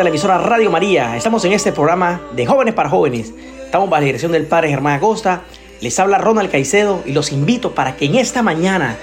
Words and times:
a 0.00 0.04
la 0.04 0.10
emisora 0.10 0.38
Radio 0.38 0.70
María. 0.70 1.16
Estamos 1.16 1.44
en 1.44 1.52
este 1.52 1.72
programa 1.72 2.20
de 2.36 2.46
Jóvenes 2.46 2.74
para 2.74 2.88
Jóvenes. 2.88 3.32
Estamos 3.64 3.90
bajo 3.90 4.00
la 4.00 4.06
dirección 4.06 4.30
del 4.30 4.46
Padre 4.46 4.68
Germán 4.68 4.94
Acosta. 4.94 5.42
Les 5.80 5.98
habla 5.98 6.18
Ronald 6.18 6.50
Caicedo 6.50 7.02
y 7.04 7.12
los 7.12 7.32
invito 7.32 7.74
para 7.74 7.96
que 7.96 8.04
en 8.04 8.14
esta 8.14 8.42
mañana, 8.42 8.96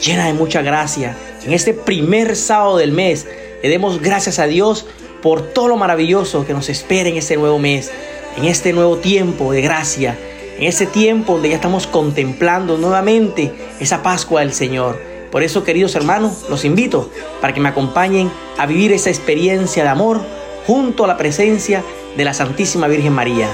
llena 0.00 0.26
de 0.26 0.32
mucha 0.32 0.62
gracia, 0.62 1.16
en 1.44 1.52
este 1.52 1.74
primer 1.74 2.34
sábado 2.34 2.78
del 2.78 2.90
mes, 2.90 3.26
le 3.62 3.68
demos 3.68 4.00
gracias 4.00 4.40
a 4.40 4.46
Dios 4.46 4.86
por 5.22 5.42
todo 5.42 5.68
lo 5.68 5.76
maravilloso 5.76 6.44
que 6.44 6.54
nos 6.54 6.68
espera 6.68 7.08
en 7.08 7.16
este 7.16 7.36
nuevo 7.36 7.58
mes, 7.60 7.92
en 8.36 8.46
este 8.46 8.72
nuevo 8.72 8.96
tiempo 8.96 9.52
de 9.52 9.62
gracia, 9.62 10.18
en 10.58 10.64
ese 10.64 10.86
tiempo 10.86 11.34
donde 11.34 11.50
ya 11.50 11.56
estamos 11.56 11.86
contemplando 11.86 12.78
nuevamente 12.78 13.52
esa 13.78 14.02
Pascua 14.02 14.40
del 14.40 14.52
Señor. 14.52 15.11
Por 15.32 15.42
eso, 15.42 15.64
queridos 15.64 15.94
hermanos, 15.94 16.44
los 16.50 16.62
invito 16.66 17.08
para 17.40 17.54
que 17.54 17.60
me 17.60 17.70
acompañen 17.70 18.30
a 18.58 18.66
vivir 18.66 18.92
esa 18.92 19.08
experiencia 19.08 19.82
de 19.82 19.88
amor 19.88 20.20
junto 20.66 21.04
a 21.04 21.06
la 21.06 21.16
presencia 21.16 21.82
de 22.18 22.24
la 22.26 22.34
Santísima 22.34 22.86
Virgen 22.86 23.14
María. 23.14 23.48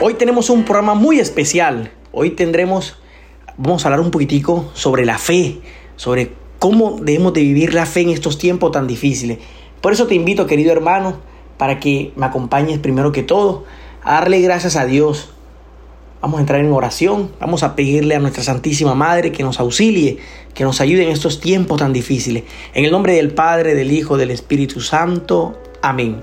Hoy 0.00 0.14
tenemos 0.14 0.48
un 0.48 0.64
programa 0.64 0.94
muy 0.94 1.20
especial. 1.20 1.92
Hoy 2.12 2.30
tendremos 2.30 2.96
vamos 3.58 3.84
a 3.84 3.88
hablar 3.88 4.00
un 4.00 4.10
poquitico 4.10 4.70
sobre 4.72 5.04
la 5.04 5.18
fe, 5.18 5.58
sobre 5.96 6.32
cómo 6.58 6.98
debemos 7.02 7.34
de 7.34 7.42
vivir 7.42 7.74
la 7.74 7.86
fe 7.86 8.00
en 8.00 8.10
estos 8.10 8.38
tiempos 8.38 8.72
tan 8.72 8.86
difíciles. 8.86 9.38
Por 9.80 9.92
eso 9.92 10.06
te 10.06 10.14
invito, 10.14 10.46
querido 10.46 10.72
hermano, 10.72 11.18
para 11.58 11.78
que 11.80 12.12
me 12.16 12.26
acompañes 12.26 12.78
primero 12.78 13.12
que 13.12 13.22
todo 13.22 13.64
a 14.02 14.14
darle 14.14 14.40
gracias 14.40 14.76
a 14.76 14.86
Dios. 14.86 15.30
Vamos 16.20 16.38
a 16.38 16.40
entrar 16.40 16.60
en 16.60 16.72
oración, 16.72 17.30
vamos 17.38 17.62
a 17.62 17.76
pedirle 17.76 18.16
a 18.16 18.18
nuestra 18.18 18.42
Santísima 18.42 18.94
Madre 18.94 19.30
que 19.30 19.44
nos 19.44 19.60
auxilie, 19.60 20.18
que 20.52 20.64
nos 20.64 20.80
ayude 20.80 21.04
en 21.04 21.10
estos 21.10 21.38
tiempos 21.38 21.78
tan 21.78 21.92
difíciles. 21.92 22.42
En 22.74 22.84
el 22.84 22.90
nombre 22.90 23.14
del 23.14 23.30
Padre, 23.30 23.76
del 23.76 23.92
Hijo, 23.92 24.16
del 24.16 24.32
Espíritu 24.32 24.80
Santo. 24.80 25.56
Amén. 25.80 26.20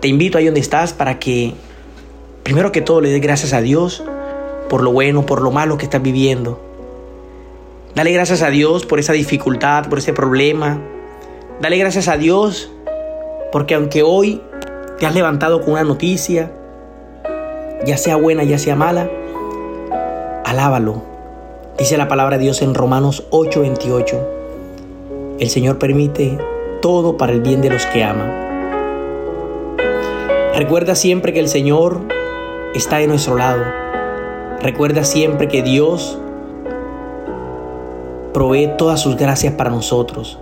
Te 0.00 0.08
invito 0.08 0.36
ahí 0.36 0.46
donde 0.46 0.60
estás 0.60 0.92
para 0.92 1.18
que 1.18 1.54
primero 2.42 2.72
que 2.72 2.82
todo 2.82 3.00
le 3.00 3.10
des 3.10 3.22
gracias 3.22 3.54
a 3.54 3.62
Dios 3.62 4.02
por 4.70 4.82
lo 4.84 4.92
bueno, 4.92 5.26
por 5.26 5.42
lo 5.42 5.50
malo 5.50 5.76
que 5.76 5.84
estás 5.84 6.00
viviendo. 6.00 6.60
Dale 7.96 8.12
gracias 8.12 8.40
a 8.40 8.50
Dios 8.50 8.86
por 8.86 9.00
esa 9.00 9.12
dificultad, 9.12 9.88
por 9.88 9.98
ese 9.98 10.12
problema. 10.12 10.78
Dale 11.60 11.76
gracias 11.76 12.06
a 12.06 12.16
Dios 12.16 12.70
porque 13.50 13.74
aunque 13.74 14.04
hoy 14.04 14.40
te 15.00 15.06
has 15.06 15.14
levantado 15.14 15.60
con 15.60 15.72
una 15.72 15.82
noticia, 15.82 16.52
ya 17.84 17.96
sea 17.96 18.14
buena, 18.14 18.44
ya 18.44 18.58
sea 18.58 18.76
mala, 18.76 19.10
alábalo. 20.44 21.02
Dice 21.76 21.98
la 21.98 22.06
palabra 22.06 22.38
de 22.38 22.44
Dios 22.44 22.62
en 22.62 22.74
Romanos 22.74 23.26
8:28. 23.30 24.18
El 25.40 25.50
Señor 25.50 25.80
permite 25.80 26.38
todo 26.80 27.16
para 27.16 27.32
el 27.32 27.40
bien 27.40 27.60
de 27.60 27.70
los 27.70 27.86
que 27.86 28.04
aman. 28.04 28.32
Recuerda 30.54 30.94
siempre 30.94 31.32
que 31.32 31.40
el 31.40 31.48
Señor 31.48 32.02
está 32.72 32.98
de 32.98 33.08
nuestro 33.08 33.36
lado 33.36 33.79
Recuerda 34.62 35.04
siempre 35.04 35.48
que 35.48 35.62
Dios 35.62 36.18
provee 38.34 38.70
todas 38.76 39.00
sus 39.00 39.16
gracias 39.16 39.54
para 39.54 39.70
nosotros, 39.70 40.38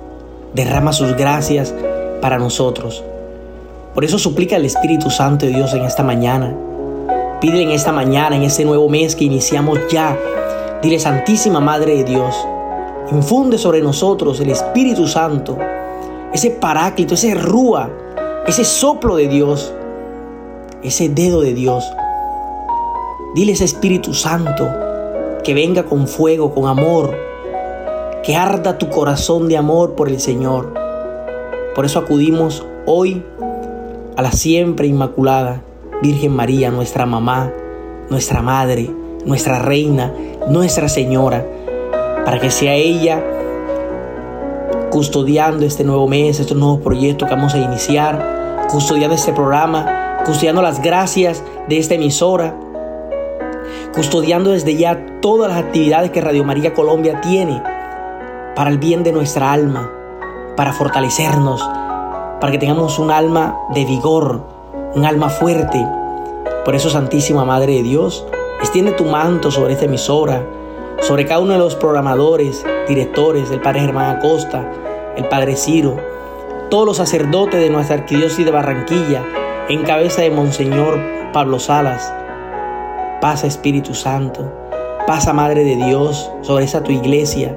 derrama 0.54 0.92
sus 0.92 1.16
gracias 1.16 1.72
para 2.20 2.36
nosotros. 2.36 3.04
Por 3.94 4.04
eso 4.04 4.18
suplica 4.18 4.56
al 4.56 4.64
Espíritu 4.64 5.08
Santo 5.08 5.46
de 5.46 5.52
Dios 5.52 5.72
en 5.72 5.84
esta 5.84 6.02
mañana. 6.02 6.52
Pide 7.40 7.62
en 7.62 7.70
esta 7.70 7.92
mañana, 7.92 8.34
en 8.34 8.42
ese 8.42 8.64
nuevo 8.64 8.88
mes 8.88 9.14
que 9.14 9.24
iniciamos 9.24 9.78
ya. 9.88 10.18
Dile, 10.82 10.98
Santísima 10.98 11.60
Madre 11.60 11.98
de 11.98 12.04
Dios, 12.04 12.34
infunde 13.12 13.56
sobre 13.56 13.80
nosotros 13.80 14.40
el 14.40 14.50
Espíritu 14.50 15.06
Santo, 15.06 15.56
ese 16.32 16.50
paráclito, 16.50 17.14
ese 17.14 17.34
rúa, 17.34 17.88
ese 18.48 18.64
soplo 18.64 19.14
de 19.14 19.28
Dios, 19.28 19.72
ese 20.82 21.08
dedo 21.08 21.40
de 21.40 21.54
Dios 21.54 21.88
Dile 23.34 23.52
ese 23.52 23.64
Espíritu 23.64 24.14
Santo 24.14 24.68
que 25.44 25.52
venga 25.54 25.84
con 25.84 26.08
fuego, 26.08 26.54
con 26.54 26.66
amor, 26.66 27.14
que 28.22 28.36
arda 28.36 28.78
tu 28.78 28.88
corazón 28.88 29.48
de 29.48 29.56
amor 29.56 29.94
por 29.94 30.08
el 30.08 30.18
Señor. 30.18 30.72
Por 31.74 31.84
eso 31.84 31.98
acudimos 31.98 32.64
hoy 32.86 33.22
a 34.16 34.22
la 34.22 34.32
siempre 34.32 34.86
inmaculada 34.86 35.62
Virgen 36.02 36.34
María, 36.34 36.70
nuestra 36.70 37.06
mamá, 37.06 37.52
nuestra 38.08 38.40
madre, 38.40 38.90
nuestra 39.24 39.58
reina, 39.58 40.12
nuestra 40.48 40.88
señora, 40.88 41.46
para 42.24 42.40
que 42.40 42.50
sea 42.50 42.74
ella 42.74 43.22
custodiando 44.90 45.66
este 45.66 45.84
nuevo 45.84 46.08
mes, 46.08 46.40
estos 46.40 46.56
nuevos 46.56 46.80
proyectos 46.80 47.28
que 47.28 47.34
vamos 47.34 47.54
a 47.54 47.58
iniciar, 47.58 48.66
custodiando 48.70 49.14
este 49.14 49.32
programa, 49.34 50.16
custodiando 50.24 50.62
las 50.62 50.80
gracias 50.82 51.44
de 51.68 51.78
esta 51.78 51.94
emisora 51.94 52.54
custodiando 53.98 54.52
desde 54.52 54.76
ya 54.76 55.18
todas 55.20 55.50
las 55.50 55.58
actividades 55.58 56.12
que 56.12 56.20
Radio 56.20 56.44
María 56.44 56.72
Colombia 56.72 57.20
tiene 57.20 57.60
para 58.54 58.70
el 58.70 58.78
bien 58.78 59.02
de 59.02 59.10
nuestra 59.10 59.50
alma, 59.50 59.90
para 60.56 60.72
fortalecernos, 60.72 61.68
para 62.40 62.52
que 62.52 62.58
tengamos 62.58 63.00
un 63.00 63.10
alma 63.10 63.58
de 63.74 63.84
vigor, 63.84 64.44
un 64.94 65.04
alma 65.04 65.30
fuerte. 65.30 65.84
Por 66.64 66.76
eso, 66.76 66.90
Santísima 66.90 67.44
Madre 67.44 67.72
de 67.72 67.82
Dios, 67.82 68.24
extiende 68.60 68.92
tu 68.92 69.04
manto 69.04 69.50
sobre 69.50 69.72
esta 69.72 69.86
emisora, 69.86 70.46
sobre 71.00 71.26
cada 71.26 71.40
uno 71.40 71.54
de 71.54 71.58
los 71.58 71.74
programadores, 71.74 72.64
directores, 72.86 73.50
el 73.50 73.60
Padre 73.60 73.80
Germán 73.80 74.18
Acosta, 74.18 74.64
el 75.16 75.26
Padre 75.26 75.56
Ciro, 75.56 75.96
todos 76.70 76.86
los 76.86 76.98
sacerdotes 76.98 77.60
de 77.60 77.68
nuestra 77.68 77.96
arquidiócesis 77.96 78.44
de 78.44 78.52
Barranquilla, 78.52 79.24
en 79.68 79.82
cabeza 79.82 80.22
de 80.22 80.30
Monseñor 80.30 81.00
Pablo 81.32 81.58
Salas, 81.58 82.14
Pasa 83.20 83.48
Espíritu 83.48 83.94
Santo, 83.94 84.48
pasa 85.04 85.32
Madre 85.32 85.64
de 85.64 85.74
Dios 85.74 86.30
sobre 86.42 86.66
esa 86.66 86.84
tu 86.84 86.92
iglesia, 86.92 87.52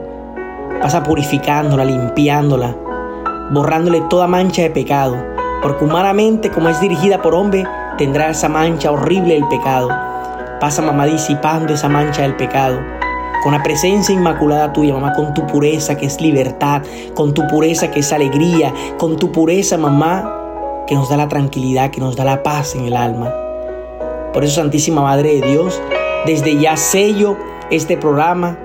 pasa 0.82 1.04
purificándola, 1.04 1.86
limpiándola, 1.86 2.76
borrándole 3.52 4.02
toda 4.10 4.26
mancha 4.26 4.64
de 4.64 4.72
pecado, 4.72 5.18
porque 5.62 5.86
humanamente 5.86 6.50
como 6.50 6.68
es 6.70 6.82
dirigida 6.82 7.22
por 7.22 7.36
hombre, 7.36 7.64
tendrá 8.00 8.32
esa 8.32 8.50
mancha 8.50 8.90
horrible 8.90 9.36
del 9.36 9.48
pecado. 9.50 9.90
Pasa 10.60 10.82
mamá 10.82 11.06
disipando 11.06 11.76
esa 11.76 11.88
mancha 11.88 12.24
del 12.24 12.36
pecado, 12.36 12.80
con 13.44 13.52
la 13.52 13.62
presencia 13.62 14.16
inmaculada 14.16 14.74
tuya, 14.74 14.96
mamá, 14.96 15.14
con 15.14 15.36
tu 15.36 15.46
pureza 15.46 15.96
que 15.96 16.08
es 16.08 16.20
libertad, 16.20 16.82
con 17.14 17.36
tu 17.36 17.46
pureza 17.46 17.92
que 17.92 18.00
es 18.00 18.12
alegría, 18.12 18.74
con 18.98 19.16
tu 19.18 19.32
pureza, 19.32 19.78
mamá, 19.78 20.86
que 20.88 20.96
nos 20.96 21.08
da 21.08 21.18
la 21.18 21.28
tranquilidad, 21.28 21.92
que 21.92 22.02
nos 22.02 22.16
da 22.16 22.26
la 22.26 22.42
paz 22.42 22.74
en 22.74 22.86
el 22.86 22.98
alma. 22.98 23.32
Por 24.34 24.44
eso, 24.44 24.56
Santísima 24.56 25.02
Madre 25.02 25.40
de 25.40 25.48
Dios, 25.48 25.82
desde 26.26 26.58
ya 26.58 26.78
sello 26.78 27.38
este 27.70 27.98
programa, 27.98 28.58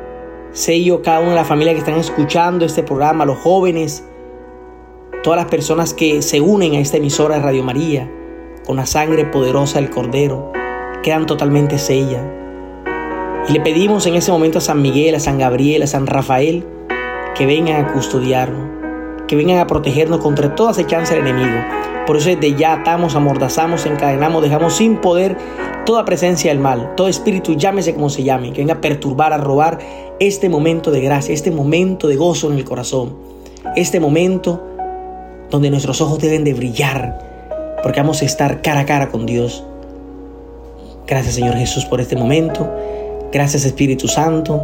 sello 0.53 1.03
cada 1.03 1.21
una 1.21 1.31
de 1.31 1.37
las 1.37 1.49
familias 1.49 1.75
que 1.75 1.81
están 1.81 1.99
escuchando 1.99 2.65
este 2.65 2.83
programa, 2.83 3.25
los 3.25 3.39
jóvenes, 3.39 4.05
todas 5.23 5.39
las 5.39 5.51
personas 5.51 5.93
que 5.93 6.23
se 6.23 6.41
unen 6.41 6.75
a 6.75 6.79
esta 6.79 6.99
emisora 6.99 7.37
de 7.37 7.43
Radio 7.43 7.65
María 7.65 8.11
con 8.65 8.77
la 8.77 8.87
sangre 8.87 9.25
poderosa 9.25 9.81
del 9.81 9.91
Cordero, 9.91 10.53
quedan 11.03 11.27
totalmente 11.27 11.79
sellas. 11.79 12.23
Y 13.49 13.53
le 13.53 13.61
pedimos 13.61 14.07
en 14.07 14.17
ese 14.17 14.33
momento 14.33 14.59
a 14.59 14.61
San 14.61 14.83
Miguel, 14.83 15.15
a 15.15 15.21
San 15.21 15.39
Gabriel, 15.39 15.83
a 15.83 15.87
San 15.87 16.07
Rafael, 16.07 16.67
que 17.37 17.47
vengan 17.47 17.85
a 17.85 17.93
custodiarnos, 17.93 18.76
que 19.27 19.37
vengan 19.37 19.59
a 19.59 19.67
protegernos 19.67 20.21
contra 20.21 20.55
toda 20.55 20.71
acechanza 20.71 21.15
del 21.15 21.27
enemigo, 21.27 21.59
Por 22.07 22.17
eso 22.17 22.29
desde 22.29 22.55
ya 22.55 22.75
atamos, 22.75 23.17
amordazamos, 23.17 23.85
encadenamos, 23.85 24.43
dejamos 24.43 24.75
sin 24.75 24.99
poder 24.99 25.37
toda 25.85 26.05
presencia 26.05 26.51
del 26.51 26.61
mal, 26.61 26.95
todo 26.97 27.09
espíritu, 27.09 27.55
llámese 27.55 27.95
como 27.95 28.11
se 28.11 28.23
llame, 28.23 28.53
que 28.53 28.61
venga 28.61 28.75
a 28.75 28.81
perturbar, 28.81 29.33
a 29.33 29.39
robar 29.39 29.79
este 30.21 30.49
momento 30.49 30.91
de 30.91 31.01
gracia, 31.01 31.35
este 31.35 31.51
momento 31.51 32.07
de 32.07 32.17
gozo 32.17 32.51
en 32.51 32.59
el 32.59 32.65
corazón, 32.65 33.17
este 33.75 33.99
momento 33.99 34.63
donde 35.51 35.71
nuestros 35.71 36.01
ojos 36.01 36.19
deben 36.21 36.45
de 36.45 36.55
brillar, 36.55 37.79
porque 37.83 38.01
vamos 38.01 38.23
a 38.23 38.25
estar 38.25 38.63
cara 38.63 38.81
a 38.81 38.87
cara 38.87 39.09
con 39.09 39.27
Dios. 39.27 39.65
Gracias 41.07 41.35
Señor 41.35 41.55
Jesús 41.55 41.85
por 41.85 42.01
este 42.01 42.17
momento. 42.17 42.69
Gracias 43.33 43.65
Espíritu 43.65 44.09
Santo. 44.09 44.63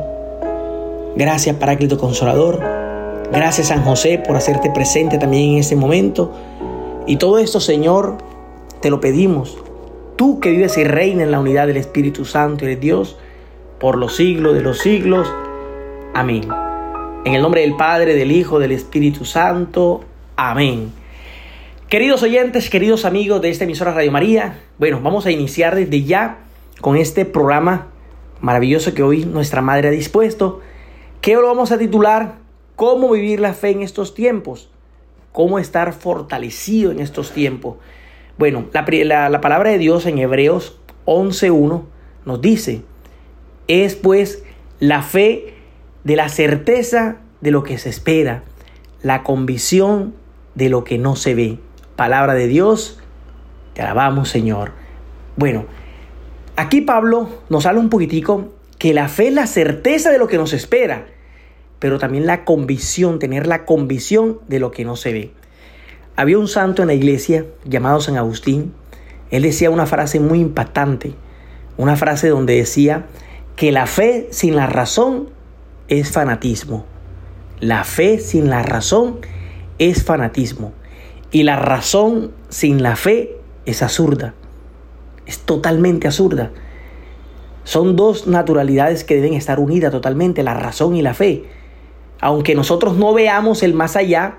Gracias 1.16 1.54
Paráclito 1.56 1.98
Consolador. 1.98 2.81
Gracias 3.32 3.68
San 3.68 3.82
José 3.82 4.18
por 4.18 4.36
hacerte 4.36 4.70
presente 4.70 5.16
también 5.16 5.52
en 5.52 5.58
este 5.58 5.74
momento. 5.74 6.34
Y 7.06 7.16
todo 7.16 7.38
esto, 7.38 7.60
Señor, 7.60 8.18
te 8.82 8.90
lo 8.90 9.00
pedimos. 9.00 9.56
Tú 10.16 10.38
que 10.38 10.50
vives 10.50 10.76
y 10.76 10.84
reinas 10.84 11.24
en 11.24 11.30
la 11.30 11.40
unidad 11.40 11.66
del 11.66 11.78
Espíritu 11.78 12.26
Santo 12.26 12.66
y 12.66 12.68
de 12.68 12.76
Dios 12.76 13.16
por 13.80 13.96
los 13.96 14.16
siglos 14.16 14.52
de 14.54 14.60
los 14.60 14.80
siglos. 14.80 15.32
Amén. 16.12 16.46
En 17.24 17.32
el 17.32 17.40
nombre 17.40 17.62
del 17.62 17.74
Padre, 17.74 18.14
del 18.16 18.32
Hijo, 18.32 18.58
del 18.58 18.72
Espíritu 18.72 19.24
Santo. 19.24 20.04
Amén. 20.36 20.92
Queridos 21.88 22.22
oyentes, 22.22 22.68
queridos 22.68 23.06
amigos 23.06 23.40
de 23.40 23.48
esta 23.48 23.64
emisora 23.64 23.94
Radio 23.94 24.12
María, 24.12 24.58
bueno, 24.78 25.00
vamos 25.02 25.24
a 25.24 25.30
iniciar 25.30 25.74
desde 25.74 26.04
ya 26.04 26.40
con 26.82 26.98
este 26.98 27.24
programa 27.24 27.86
maravilloso 28.42 28.92
que 28.92 29.02
hoy 29.02 29.24
nuestra 29.24 29.62
madre 29.62 29.88
ha 29.88 29.90
dispuesto, 29.90 30.60
que 31.22 31.32
lo 31.32 31.46
vamos 31.46 31.72
a 31.72 31.78
titular 31.78 32.42
¿Cómo 32.76 33.10
vivir 33.10 33.40
la 33.40 33.54
fe 33.54 33.70
en 33.70 33.82
estos 33.82 34.14
tiempos? 34.14 34.70
¿Cómo 35.32 35.58
estar 35.58 35.92
fortalecido 35.92 36.90
en 36.90 37.00
estos 37.00 37.32
tiempos? 37.32 37.76
Bueno, 38.38 38.66
la, 38.72 39.28
la 39.28 39.40
palabra 39.40 39.70
de 39.70 39.78
Dios 39.78 40.06
en 40.06 40.18
Hebreos 40.18 40.78
11.1 41.06 41.82
nos 42.24 42.40
dice, 42.40 42.82
es 43.68 43.94
pues 43.94 44.44
la 44.78 45.02
fe 45.02 45.54
de 46.04 46.16
la 46.16 46.28
certeza 46.28 47.18
de 47.40 47.50
lo 47.50 47.62
que 47.62 47.78
se 47.78 47.88
espera, 47.88 48.42
la 49.02 49.22
convicción 49.22 50.14
de 50.54 50.68
lo 50.68 50.84
que 50.84 50.98
no 50.98 51.16
se 51.16 51.34
ve 51.34 51.58
palabra 51.96 52.34
de 52.34 52.46
Dios. 52.46 52.98
Te 53.74 53.82
alabamos, 53.82 54.28
Señor. 54.28 54.72
Bueno, 55.36 55.66
aquí 56.56 56.80
Pablo 56.80 57.28
nos 57.48 57.66
habla 57.66 57.80
un 57.80 57.90
poquitico 57.90 58.52
que 58.78 58.92
la 58.92 59.08
fe 59.08 59.28
es 59.28 59.34
la 59.34 59.46
certeza 59.46 60.10
de 60.10 60.18
lo 60.18 60.26
que 60.26 60.36
nos 60.36 60.52
espera, 60.52 61.06
pero 61.82 61.98
también 61.98 62.26
la 62.26 62.44
convicción, 62.44 63.18
tener 63.18 63.48
la 63.48 63.64
convicción 63.64 64.38
de 64.46 64.60
lo 64.60 64.70
que 64.70 64.84
no 64.84 64.94
se 64.94 65.12
ve. 65.12 65.32
Había 66.14 66.38
un 66.38 66.46
santo 66.46 66.82
en 66.82 66.86
la 66.86 66.94
iglesia 66.94 67.44
llamado 67.64 68.00
San 68.00 68.16
Agustín. 68.16 68.72
Él 69.32 69.42
decía 69.42 69.68
una 69.68 69.86
frase 69.86 70.20
muy 70.20 70.38
impactante, 70.38 71.16
una 71.76 71.96
frase 71.96 72.28
donde 72.28 72.54
decía 72.54 73.06
que 73.56 73.72
la 73.72 73.86
fe 73.86 74.28
sin 74.30 74.54
la 74.54 74.68
razón 74.68 75.30
es 75.88 76.12
fanatismo. 76.12 76.86
La 77.58 77.82
fe 77.82 78.20
sin 78.20 78.48
la 78.48 78.62
razón 78.62 79.18
es 79.80 80.04
fanatismo. 80.04 80.72
Y 81.32 81.42
la 81.42 81.56
razón 81.56 82.30
sin 82.48 82.84
la 82.84 82.94
fe 82.94 83.38
es 83.66 83.82
absurda. 83.82 84.34
Es 85.26 85.40
totalmente 85.40 86.06
absurda. 86.06 86.52
Son 87.64 87.96
dos 87.96 88.28
naturalidades 88.28 89.02
que 89.02 89.16
deben 89.16 89.34
estar 89.34 89.58
unidas 89.58 89.90
totalmente, 89.90 90.44
la 90.44 90.54
razón 90.54 90.94
y 90.94 91.02
la 91.02 91.14
fe. 91.14 91.44
Aunque 92.22 92.54
nosotros 92.54 92.96
no 92.96 93.12
veamos 93.12 93.64
el 93.64 93.74
más 93.74 93.96
allá, 93.96 94.36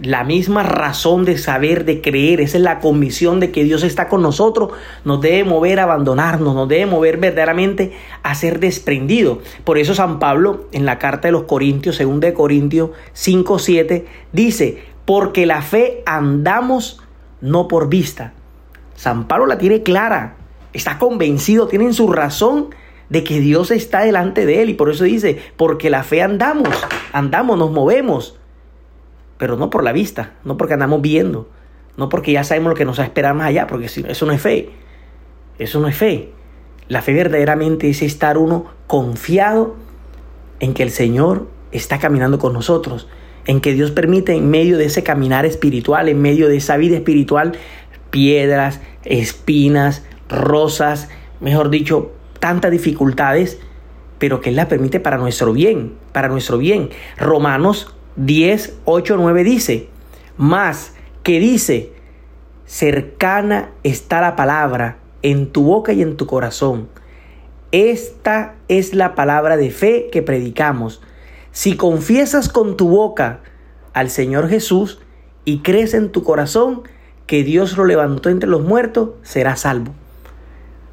la 0.00 0.24
misma 0.24 0.62
razón 0.62 1.26
de 1.26 1.36
saber, 1.36 1.84
de 1.84 2.00
creer, 2.00 2.40
esa 2.40 2.56
es 2.56 2.64
la 2.64 2.80
convicción 2.80 3.40
de 3.40 3.50
que 3.52 3.62
Dios 3.62 3.82
está 3.82 4.08
con 4.08 4.22
nosotros, 4.22 4.70
nos 5.04 5.20
debe 5.20 5.44
mover 5.44 5.80
a 5.80 5.82
abandonarnos, 5.82 6.54
nos 6.54 6.66
debe 6.66 6.86
mover 6.86 7.18
verdaderamente 7.18 7.92
a 8.22 8.34
ser 8.34 8.58
desprendido. 8.58 9.40
Por 9.64 9.76
eso 9.76 9.94
San 9.94 10.18
Pablo 10.18 10.64
en 10.72 10.86
la 10.86 10.98
carta 10.98 11.28
de 11.28 11.32
los 11.32 11.42
Corintios, 11.42 11.98
2 11.98 12.20
de 12.20 12.32
Corintios 12.32 12.90
5, 13.12 13.58
7, 13.58 14.06
dice, 14.32 14.82
porque 15.04 15.44
la 15.44 15.60
fe 15.60 16.02
andamos 16.06 17.02
no 17.42 17.68
por 17.68 17.90
vista. 17.90 18.32
San 18.94 19.28
Pablo 19.28 19.44
la 19.44 19.58
tiene 19.58 19.82
clara, 19.82 20.36
está 20.72 20.98
convencido, 20.98 21.68
tiene 21.68 21.92
su 21.92 22.10
razón 22.10 22.74
de 23.10 23.24
que 23.24 23.40
Dios 23.40 23.70
está 23.70 24.00
delante 24.00 24.46
de 24.46 24.62
él. 24.62 24.70
Y 24.70 24.74
por 24.74 24.88
eso 24.88 25.04
dice, 25.04 25.38
porque 25.56 25.90
la 25.90 26.02
fe 26.02 26.22
andamos, 26.22 26.74
andamos, 27.12 27.58
nos 27.58 27.70
movemos, 27.70 28.38
pero 29.36 29.56
no 29.56 29.68
por 29.68 29.84
la 29.84 29.92
vista, 29.92 30.34
no 30.44 30.56
porque 30.56 30.74
andamos 30.74 31.02
viendo, 31.02 31.48
no 31.96 32.08
porque 32.08 32.32
ya 32.32 32.44
sabemos 32.44 32.70
lo 32.70 32.76
que 32.76 32.84
nos 32.86 32.98
va 32.98 33.02
a 33.02 33.06
esperar 33.06 33.34
más 33.34 33.48
allá, 33.48 33.66
porque 33.66 33.86
eso 33.86 34.26
no 34.26 34.32
es 34.32 34.40
fe, 34.40 34.70
eso 35.58 35.80
no 35.80 35.88
es 35.88 35.96
fe. 35.96 36.32
La 36.88 37.02
fe 37.02 37.12
verdaderamente 37.12 37.90
es 37.90 38.02
estar 38.02 38.38
uno 38.38 38.66
confiado 38.86 39.76
en 40.60 40.74
que 40.74 40.82
el 40.82 40.90
Señor 40.90 41.48
está 41.72 41.98
caminando 41.98 42.38
con 42.38 42.52
nosotros, 42.52 43.08
en 43.46 43.60
que 43.60 43.72
Dios 43.72 43.90
permite 43.90 44.34
en 44.34 44.50
medio 44.50 44.76
de 44.78 44.86
ese 44.86 45.02
caminar 45.02 45.46
espiritual, 45.46 46.08
en 46.08 46.20
medio 46.20 46.48
de 46.48 46.56
esa 46.56 46.76
vida 46.76 46.96
espiritual, 46.96 47.52
piedras, 48.10 48.80
espinas, 49.04 50.04
rosas, 50.28 51.08
mejor 51.40 51.70
dicho, 51.70 52.12
tantas 52.40 52.70
dificultades, 52.70 53.58
pero 54.18 54.40
que 54.40 54.50
Él 54.50 54.56
las 54.56 54.66
permite 54.66 54.98
para 54.98 55.18
nuestro 55.18 55.52
bien, 55.52 55.94
para 56.12 56.28
nuestro 56.28 56.58
bien. 56.58 56.90
Romanos 57.16 57.94
10, 58.16 58.78
8, 58.84 59.16
9 59.18 59.44
dice, 59.44 59.88
más 60.36 60.94
que 61.22 61.38
dice, 61.38 61.92
cercana 62.66 63.70
está 63.82 64.20
la 64.20 64.36
palabra 64.36 64.98
en 65.22 65.46
tu 65.52 65.64
boca 65.64 65.92
y 65.92 66.02
en 66.02 66.16
tu 66.16 66.26
corazón. 66.26 66.88
Esta 67.72 68.56
es 68.68 68.94
la 68.94 69.14
palabra 69.14 69.56
de 69.56 69.70
fe 69.70 70.08
que 70.10 70.22
predicamos 70.22 71.00
si 71.52 71.76
confiesas 71.76 72.48
con 72.48 72.76
tu 72.76 72.88
boca 72.88 73.40
al 73.92 74.10
Señor 74.10 74.48
Jesús 74.48 75.00
y 75.44 75.60
crees 75.60 75.94
en 75.94 76.10
tu 76.10 76.22
corazón 76.22 76.82
que 77.26 77.42
Dios 77.42 77.76
lo 77.76 77.84
levantó 77.84 78.28
entre 78.28 78.48
los 78.48 78.62
muertos, 78.62 79.10
serás 79.22 79.60
salvo. 79.60 79.94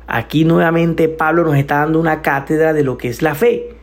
Aquí 0.07 0.45
nuevamente 0.45 1.09
Pablo 1.09 1.43
nos 1.43 1.57
está 1.57 1.79
dando 1.79 1.99
una 1.99 2.21
cátedra 2.21 2.73
de 2.73 2.83
lo 2.83 2.97
que 2.97 3.09
es 3.09 3.21
la 3.21 3.35
fe. 3.35 3.75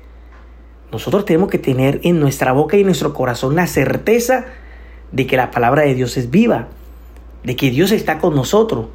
Nosotros 0.91 1.25
tenemos 1.25 1.51
que 1.51 1.59
tener 1.59 2.01
en 2.03 2.19
nuestra 2.19 2.53
boca 2.53 2.77
y 2.77 2.81
en 2.81 2.87
nuestro 2.87 3.13
corazón 3.13 3.55
la 3.57 3.67
certeza 3.67 4.47
de 5.13 5.27
que 5.27 5.37
la 5.37 5.51
palabra 5.51 5.83
de 5.83 5.95
Dios 5.95 6.17
es 6.17 6.31
viva, 6.31 6.69
de 7.43 7.57
que 7.57 7.71
Dios 7.71 7.93
está 7.93 8.19
con 8.19 8.35
nosotros. 8.35 8.87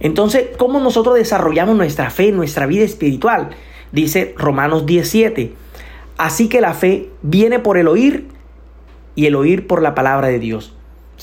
Entonces, 0.00 0.48
¿cómo 0.58 0.80
nosotros 0.80 1.14
desarrollamos 1.14 1.76
nuestra 1.76 2.10
fe, 2.10 2.32
nuestra 2.32 2.66
vida 2.66 2.84
espiritual? 2.84 3.50
Dice 3.92 4.34
Romanos 4.36 4.84
17, 4.86 5.52
Así 6.16 6.48
que 6.48 6.60
la 6.60 6.74
fe 6.74 7.10
viene 7.22 7.58
por 7.58 7.78
el 7.78 7.88
oír 7.88 8.28
y 9.14 9.26
el 9.26 9.34
oír 9.34 9.66
por 9.66 9.82
la 9.82 9.94
palabra 9.94 10.28
de 10.28 10.38
Dios. 10.38 10.74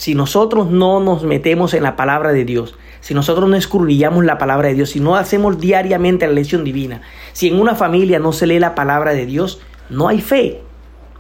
Si 0.02 0.16
nosotros 0.16 0.72
no 0.72 1.00
nos 1.00 1.22
metemos 1.22 1.76
en 1.76 1.84
la 1.84 1.96
palabra 1.96 2.32
de 2.32 2.44
Dios, 2.44 2.74
si 3.02 3.14
nosotros 3.14 3.48
no 3.48 3.56
escurrillamos 3.56 4.26
la 4.26 4.40
palabra 4.40 4.70
de 4.70 4.74
Dios, 4.74 4.90
si 4.90 5.00
no 5.00 5.16
hacemos 5.16 5.60
diariamente 5.60 6.26
la 6.26 6.34
lección 6.34 6.64
divina, 6.64 7.04
si 7.34 7.50
en 7.50 7.62
una 7.62 7.76
familia 7.76 8.18
no 8.18 8.34
se 8.34 8.48
lee 8.48 8.58
la 8.58 8.74
palabra 8.74 9.14
de 9.14 9.28
Dios, 9.28 9.62
no 9.92 10.08
hay 10.08 10.20
fe, 10.20 10.62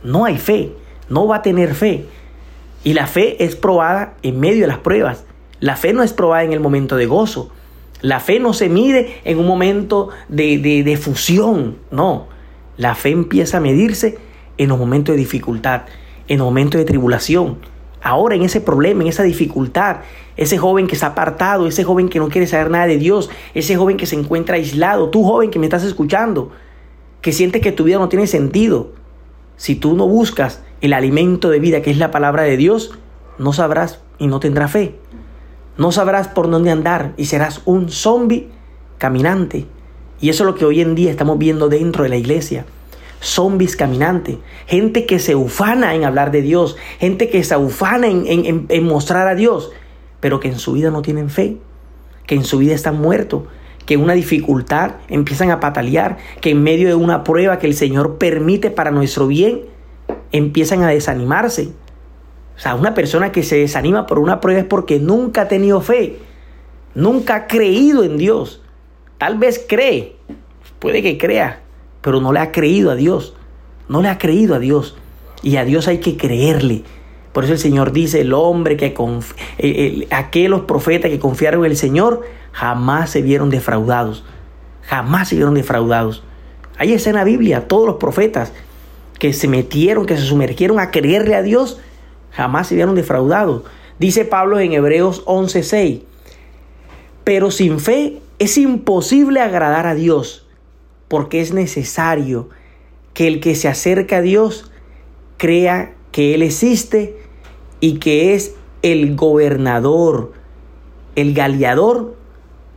no 0.03 0.25
hay 0.25 0.39
fe, 0.39 0.71
no 1.09 1.27
va 1.27 1.35
a 1.35 1.41
tener 1.43 1.75
fe. 1.75 2.07
Y 2.83 2.93
la 2.93 3.05
fe 3.05 3.45
es 3.45 3.55
probada 3.55 4.15
en 4.23 4.39
medio 4.39 4.61
de 4.61 4.67
las 4.69 4.79
pruebas. 4.79 5.25
La 5.59 5.75
fe 5.75 5.93
no 5.93 6.01
es 6.01 6.11
probada 6.11 6.43
en 6.43 6.51
el 6.51 6.59
momento 6.59 6.95
de 6.95 7.05
gozo. 7.05 7.51
La 8.01 8.19
fe 8.19 8.39
no 8.39 8.51
se 8.51 8.67
mide 8.67 9.21
en 9.25 9.38
un 9.38 9.45
momento 9.45 10.09
de, 10.27 10.57
de, 10.57 10.81
de 10.81 10.97
fusión, 10.97 11.77
no. 11.91 12.29
La 12.77 12.95
fe 12.95 13.11
empieza 13.11 13.57
a 13.57 13.61
medirse 13.61 14.17
en 14.57 14.69
los 14.69 14.79
momentos 14.79 15.13
de 15.13 15.19
dificultad, 15.19 15.83
en 16.27 16.39
los 16.39 16.45
momentos 16.45 16.79
de 16.79 16.85
tribulación. 16.85 17.69
Ahora 18.01 18.36
en 18.36 18.41
ese 18.43 18.62
problema, 18.62 19.03
en 19.03 19.10
esa 19.10 19.24
dificultad, 19.24 19.98
ese 20.38 20.58
joven 20.58 20.88
que 20.88 20.96
está 20.96 21.08
apartado, 21.08 21.67
ese 21.67 21.84
joven 21.84 22.10
que 22.10 22.20
no 22.20 22.29
quiere 22.29 22.48
saber 22.48 22.72
nada 22.72 22.88
de 22.88 22.98
Dios, 22.98 23.29
ese 23.53 23.75
joven 23.75 23.98
que 23.98 24.05
se 24.05 24.15
encuentra 24.15 24.55
aislado, 24.55 25.10
tú 25.10 25.24
joven 25.24 25.51
que 25.51 25.60
me 25.60 25.67
estás 25.67 25.84
escuchando, 25.84 26.51
que 27.22 27.31
siente 27.31 27.62
que 27.62 27.72
tu 27.72 27.84
vida 27.84 28.00
no 28.00 28.10
tiene 28.10 28.27
sentido. 28.27 28.91
Si 29.55 29.75
tú 29.75 29.96
no 29.96 30.08
buscas 30.08 30.63
el 30.81 30.93
alimento 30.93 31.50
de 31.50 31.60
vida 31.60 31.81
que 31.81 31.91
es 31.91 31.98
la 31.98 32.12
palabra 32.12 32.43
de 32.43 32.58
Dios, 32.58 32.98
no 33.38 33.53
sabrás 33.53 34.01
y 34.17 34.27
no 34.27 34.39
tendrás 34.39 34.72
fe. 34.72 34.96
No 35.77 35.91
sabrás 35.91 36.27
por 36.27 36.50
dónde 36.50 36.72
andar 36.72 37.13
y 37.17 37.25
serás 37.25 37.62
un 37.65 37.89
zombie 37.89 38.50
caminante 38.98 39.67
y 40.22 40.29
eso 40.29 40.43
es 40.43 40.46
lo 40.46 40.55
que 40.55 40.65
hoy 40.65 40.79
en 40.81 40.93
día 40.93 41.10
estamos 41.10 41.39
viendo 41.39 41.67
dentro 41.67 42.03
de 42.03 42.10
la 42.10 42.15
iglesia. 42.15 42.65
Zombies 43.21 43.75
caminantes, 43.75 44.37
gente 44.65 45.05
que 45.05 45.19
se 45.19 45.35
ufana 45.35 45.93
en 45.93 46.03
hablar 46.03 46.31
de 46.31 46.41
Dios, 46.41 46.75
gente 46.99 47.29
que 47.29 47.43
se 47.43 47.55
ufana 47.55 48.07
en, 48.07 48.83
mostrar 48.83 49.27
a 49.27 49.35
Dios, 49.35 49.71
pero 50.19 50.39
que 50.39 50.47
en 50.47 50.57
su 50.57 50.73
vida 50.73 50.89
no 50.89 51.03
tienen 51.03 51.29
fe, 51.29 51.57
que 52.25 52.33
en 52.33 52.43
su 52.43 52.57
vida 52.57 52.73
están 52.73 52.99
muertos, 52.99 53.43
que 53.85 53.93
en 53.93 54.01
una 54.01 54.13
dificultad 54.13 54.93
empiezan 55.07 55.51
a 55.51 55.59
patalear, 55.59 56.17
que 56.41 56.49
en 56.49 56.63
medio 56.63 56.87
de 56.87 56.95
una 56.95 57.23
prueba 57.23 57.59
que 57.59 57.67
el 57.67 57.75
Señor 57.75 58.17
permite 58.17 58.71
para 58.71 58.89
nuestro 58.89 59.27
bien, 59.27 59.61
empiezan 60.31 60.81
a 60.81 60.87
desanimarse. 60.87 61.69
O 62.55 62.59
sea, 62.59 62.73
una 62.73 62.95
persona 62.95 63.31
que 63.31 63.43
se 63.43 63.57
desanima 63.57 64.07
por 64.07 64.17
una 64.17 64.39
prueba 64.39 64.61
es 64.61 64.65
porque 64.65 64.99
nunca 64.99 65.43
ha 65.43 65.47
tenido 65.47 65.79
fe, 65.81 66.17
nunca 66.95 67.35
ha 67.35 67.47
creído 67.47 68.03
en 68.03 68.17
Dios. 68.17 68.63
Tal 69.19 69.37
vez 69.37 69.63
cree, 69.67 70.15
puede 70.79 71.03
que 71.03 71.19
crea, 71.19 71.61
pero 72.01 72.22
no 72.22 72.34
le 72.34 72.39
ha 72.39 72.51
creído 72.51 72.91
a 72.91 72.96
Dios. 72.96 73.36
No 73.88 74.01
le 74.01 74.10
ha 74.10 74.17
creído 74.17 74.55
a 74.55 74.60
Dios. 74.60 74.96
Y 75.43 75.58
a 75.58 75.65
Dios 75.65 75.88
hay 75.88 76.00
que 76.00 76.17
creerle. 76.17 76.84
Por 77.34 77.46
eso 77.46 77.53
el 77.53 77.60
Señor 77.60 77.91
dice, 77.91 78.22
el 78.22 78.34
hombre 78.34 78.77
que 78.77 78.93
aquellos 80.12 80.62
profetas 80.62 81.10
que 81.10 81.20
confiaron 81.20 81.65
en 81.65 81.72
el 81.72 81.77
Señor 81.77 82.22
jamás 82.51 83.10
se 83.10 83.22
vieron 83.22 83.50
defraudados. 83.50 84.24
Jamás 84.84 85.29
se 85.29 85.36
vieron 85.36 85.53
defraudados. 85.53 86.24
Ahí 86.77 86.93
está 86.93 87.10
en 87.12 87.15
la 87.15 87.24
Biblia, 87.24 87.67
todos 87.67 87.86
los 87.86 87.96
profetas 87.98 88.51
que 89.20 89.34
se 89.34 89.48
metieron, 89.48 90.05
que 90.05 90.17
se 90.17 90.24
sumergieron 90.24 90.79
a 90.79 90.89
creerle 90.89 91.36
a 91.36 91.43
Dios, 91.43 91.79
jamás 92.31 92.67
se 92.67 92.75
vieron 92.75 92.96
defraudados. 92.96 93.63
Dice 94.00 94.25
Pablo 94.25 94.60
en 94.60 94.74
Hebreos 94.74 95.24
11:6, 95.25 96.01
pero 97.24 97.51
sin 97.51 97.79
fe 97.79 98.20
es 98.39 98.58
imposible 98.58 99.39
agradar 99.39 99.86
a 99.86 99.93
Dios, 99.93 100.48
porque 101.12 101.41
es 101.41 101.53
necesario 101.53 102.48
que 103.13 103.27
el 103.27 103.41
que 103.41 103.56
se 103.56 103.68
acerca 103.68 104.18
a 104.18 104.22
Dios 104.22 104.72
crea 105.36 105.94
que 106.13 106.34
Él 106.34 106.41
existe 106.41 107.18
y 107.82 107.98
que 107.98 108.34
es 108.34 108.56
el 108.82 109.18
gobernador, 109.18 110.32
el 111.18 111.34
galeador 111.34 112.15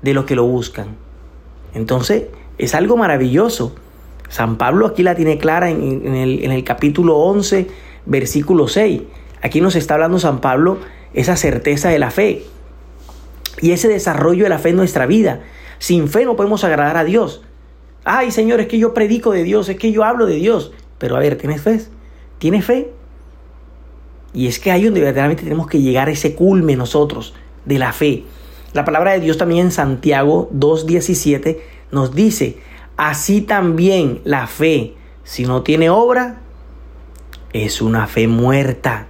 de 0.02 0.14
los 0.14 0.24
que 0.24 0.34
lo 0.34 0.44
buscan. 0.46 0.96
Entonces, 1.74 2.24
es 2.58 2.74
algo 2.74 2.96
maravilloso. 2.96 3.76
San 4.28 4.58
Pablo 4.58 4.88
aquí 4.88 5.04
la 5.04 5.14
tiene 5.14 5.38
clara 5.38 5.70
en, 5.70 6.04
el, 6.04 6.64
capítulo 6.64 7.18
11, 7.18 7.68
versículo 8.04 8.66
6. 8.66 9.02
Aquí 9.42 9.60
nos 9.60 9.76
está 9.76 9.94
hablando 9.94 10.18
San 10.18 10.40
Pablo 10.40 10.78
esa 11.12 11.36
certeza 11.36 11.88
de 11.88 12.00
la 12.00 12.10
fe 12.10 12.42
y 13.60 13.70
ese 13.70 13.86
desarrollo 13.86 14.42
de 14.42 14.50
la 14.50 14.58
fe 14.58 14.70
en 14.70 14.76
nuestra 14.76 15.06
vida. 15.06 15.42
Sin 15.78 16.08
fe 16.08 16.24
no 16.24 16.34
podemos 16.34 16.64
agradar 16.64 16.96
a 16.96 17.04
Dios. 17.04 17.44
Ay, 18.04 18.30
Señor, 18.30 18.60
es 18.60 18.68
que 18.68 18.78
yo 18.78 18.92
predico 18.92 19.32
de 19.32 19.42
Dios, 19.42 19.68
es 19.68 19.76
que 19.76 19.90
yo 19.90 20.04
hablo 20.04 20.26
de 20.26 20.36
Dios. 20.36 20.72
Pero 20.98 21.16
a 21.16 21.20
ver, 21.20 21.36
¿tienes 21.36 21.62
fe? 21.62 21.80
¿Tienes 22.38 22.64
fe? 22.64 22.92
Y 24.34 24.46
es 24.46 24.58
que 24.58 24.70
ahí 24.70 24.84
donde 24.84 25.00
verdaderamente 25.00 25.44
tenemos 25.44 25.68
que 25.68 25.80
llegar 25.80 26.08
a 26.08 26.10
ese 26.10 26.34
culme 26.34 26.76
nosotros 26.76 27.34
de 27.64 27.78
la 27.78 27.92
fe. 27.92 28.24
La 28.72 28.84
palabra 28.84 29.12
de 29.12 29.20
Dios 29.20 29.38
también 29.38 29.66
en 29.66 29.72
Santiago 29.72 30.50
2.17 30.52 31.58
nos 31.92 32.14
dice, 32.14 32.58
así 32.96 33.40
también 33.40 34.20
la 34.24 34.48
fe, 34.48 34.94
si 35.22 35.44
no 35.44 35.62
tiene 35.62 35.90
obra, 35.90 36.40
es 37.52 37.80
una 37.80 38.08
fe 38.08 38.26
muerta. 38.26 39.06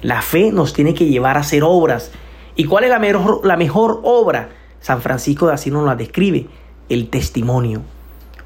La 0.00 0.22
fe 0.22 0.52
nos 0.52 0.72
tiene 0.72 0.94
que 0.94 1.04
llevar 1.04 1.36
a 1.36 1.40
hacer 1.40 1.62
obras. 1.62 2.10
¿Y 2.56 2.64
cuál 2.64 2.84
es 2.84 2.90
la 2.90 2.98
mejor, 2.98 3.44
la 3.44 3.58
mejor 3.58 4.00
obra? 4.02 4.48
San 4.80 5.02
Francisco 5.02 5.46
de 5.46 5.54
Asís 5.54 5.72
nos 5.72 5.84
la 5.84 5.94
describe, 5.94 6.46
el 6.88 7.08
testimonio. 7.08 7.82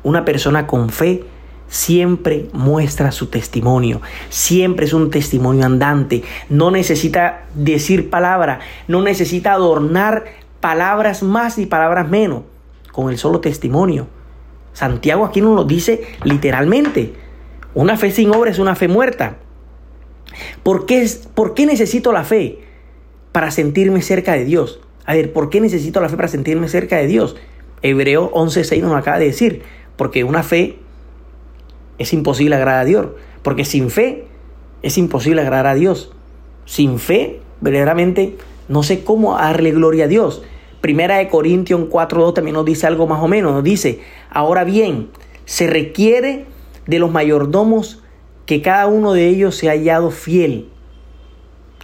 Una 0.02 0.24
persona 0.24 0.66
con 0.66 0.90
fe 0.90 1.24
siempre 1.68 2.48
muestra 2.52 3.12
su 3.12 3.26
testimonio, 3.26 4.00
siempre 4.28 4.86
es 4.86 4.92
un 4.92 5.10
testimonio 5.10 5.64
andante, 5.64 6.24
no 6.48 6.70
necesita 6.70 7.44
decir 7.54 8.10
palabra, 8.10 8.60
no 8.88 9.02
necesita 9.02 9.52
adornar 9.52 10.24
palabras 10.60 11.22
más 11.22 11.58
y 11.58 11.66
palabras 11.66 12.08
menos, 12.08 12.42
con 12.92 13.10
el 13.10 13.18
solo 13.18 13.40
testimonio. 13.40 14.08
Santiago 14.72 15.24
aquí 15.24 15.40
nos 15.40 15.54
lo 15.54 15.64
dice 15.64 16.02
literalmente, 16.24 17.14
una 17.74 17.96
fe 17.96 18.10
sin 18.10 18.34
obra 18.34 18.50
es 18.50 18.58
una 18.58 18.74
fe 18.74 18.88
muerta. 18.88 19.36
¿Por 20.62 20.86
qué, 20.86 21.08
¿Por 21.34 21.54
qué 21.54 21.66
necesito 21.66 22.12
la 22.12 22.24
fe? 22.24 22.60
Para 23.32 23.50
sentirme 23.50 24.02
cerca 24.02 24.32
de 24.32 24.44
Dios. 24.44 24.80
A 25.06 25.14
ver, 25.14 25.32
¿por 25.32 25.50
qué 25.50 25.60
necesito 25.60 26.00
la 26.00 26.08
fe 26.08 26.16
para 26.16 26.28
sentirme 26.28 26.68
cerca 26.68 26.96
de 26.96 27.06
Dios? 27.06 27.36
Hebreo 27.82 28.30
11.6 28.32 28.82
nos 28.82 28.94
acaba 28.94 29.18
de 29.18 29.26
decir, 29.26 29.62
porque 29.96 30.24
una 30.24 30.42
fe 30.42 30.78
es 31.98 32.12
imposible 32.12 32.56
agradar 32.56 32.80
a 32.80 32.84
Dios. 32.84 33.08
Porque 33.42 33.64
sin 33.64 33.90
fe 33.90 34.24
es 34.82 34.98
imposible 34.98 35.40
agradar 35.40 35.66
a 35.66 35.74
Dios. 35.74 36.12
Sin 36.64 36.98
fe, 36.98 37.40
verdaderamente, 37.60 38.36
no 38.68 38.82
sé 38.82 39.04
cómo 39.04 39.36
darle 39.36 39.72
gloria 39.72 40.04
a 40.04 40.08
Dios. 40.08 40.42
Primera 40.80 41.18
de 41.18 41.28
Corintios 41.28 41.80
4.2 41.80 42.34
también 42.34 42.54
nos 42.54 42.64
dice 42.64 42.86
algo 42.86 43.06
más 43.06 43.22
o 43.22 43.28
menos. 43.28 43.52
Nos 43.52 43.64
dice, 43.64 44.00
ahora 44.30 44.64
bien, 44.64 45.10
se 45.44 45.66
requiere 45.66 46.46
de 46.86 46.98
los 46.98 47.10
mayordomos 47.10 48.02
que 48.46 48.62
cada 48.62 48.86
uno 48.86 49.12
de 49.12 49.28
ellos 49.28 49.56
se 49.56 49.68
ha 49.68 49.72
hallado 49.72 50.10
fiel. 50.10 50.68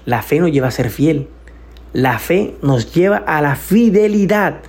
La 0.07 0.23
fe 0.23 0.41
nos 0.41 0.51
lleva 0.51 0.69
a 0.69 0.71
ser 0.71 0.91
fiel. 0.91 1.29
La 1.93 2.19
fe 2.19 2.55
nos 2.63 2.95
lleva 2.95 3.19
a 3.19 3.43
la 3.43 3.57
fidelidad. 3.57 4.63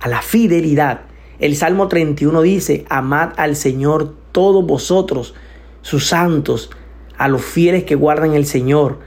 A 0.00 0.08
la 0.08 0.22
fidelidad. 0.22 1.02
El 1.38 1.56
Salmo 1.56 1.88
31 1.88 2.42
dice, 2.42 2.84
amad 2.88 3.30
al 3.36 3.56
Señor 3.56 4.14
todos 4.32 4.64
vosotros, 4.64 5.34
sus 5.82 6.06
santos, 6.06 6.70
a 7.18 7.28
los 7.28 7.42
fieles 7.44 7.84
que 7.84 7.94
guardan 7.94 8.34
el 8.34 8.46
Señor, 8.46 8.98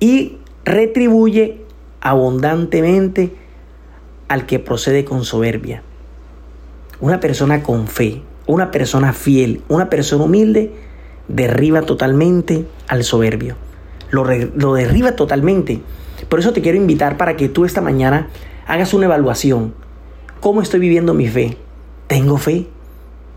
y 0.00 0.38
retribuye 0.64 1.62
abundantemente 2.00 3.32
al 4.28 4.46
que 4.46 4.58
procede 4.58 5.04
con 5.04 5.24
soberbia. 5.24 5.82
Una 7.00 7.20
persona 7.20 7.62
con 7.62 7.86
fe, 7.86 8.22
una 8.46 8.70
persona 8.70 9.12
fiel, 9.12 9.62
una 9.68 9.90
persona 9.90 10.24
humilde, 10.24 10.72
derriba 11.28 11.82
totalmente 11.82 12.66
al 12.88 13.04
soberbio. 13.04 13.56
Lo, 14.10 14.24
lo, 14.24 14.74
derriba 14.74 15.16
totalmente. 15.16 15.80
Por 16.28 16.38
eso 16.38 16.52
te 16.52 16.60
quiero 16.60 16.76
invitar 16.76 17.16
para 17.16 17.36
que 17.36 17.48
tú 17.48 17.64
esta 17.64 17.80
mañana 17.80 18.28
hagas 18.66 18.94
una 18.94 19.06
evaluación. 19.06 19.74
¿Cómo 20.42 20.60
estoy 20.60 20.80
viviendo 20.80 21.14
mi 21.14 21.28
fe? 21.28 21.56
¿Tengo 22.08 22.36
fe? 22.36 22.66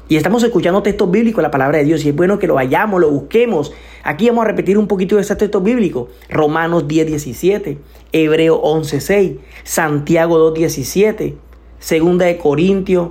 Y 0.09 0.15
estamos 0.15 0.41
escuchando 0.41 0.81
textos 0.81 1.11
bíblicos, 1.11 1.43
la 1.43 1.51
palabra 1.51 1.77
de 1.77 1.83
Dios, 1.83 2.03
y 2.03 2.09
es 2.09 2.15
bueno 2.15 2.39
que 2.39 2.47
lo 2.47 2.55
vayamos, 2.55 2.99
lo 2.99 3.11
busquemos. 3.11 3.73
Aquí 4.03 4.27
vamos 4.27 4.43
a 4.43 4.47
repetir 4.47 4.75
un 4.75 4.87
poquito 4.87 5.15
de 5.15 5.21
ese 5.21 5.35
texto 5.35 5.61
bíblico. 5.61 6.09
Romanos 6.31 6.87
10, 6.87 7.05
17, 7.05 7.77
Hebreo 8.11 8.55
11, 8.55 8.99
6, 9.01 9.31
Santiago 9.63 10.39
2, 10.39 10.55
17, 10.55 11.37
Segunda 11.77 12.25
de 12.25 12.39
Corintios 12.39 13.09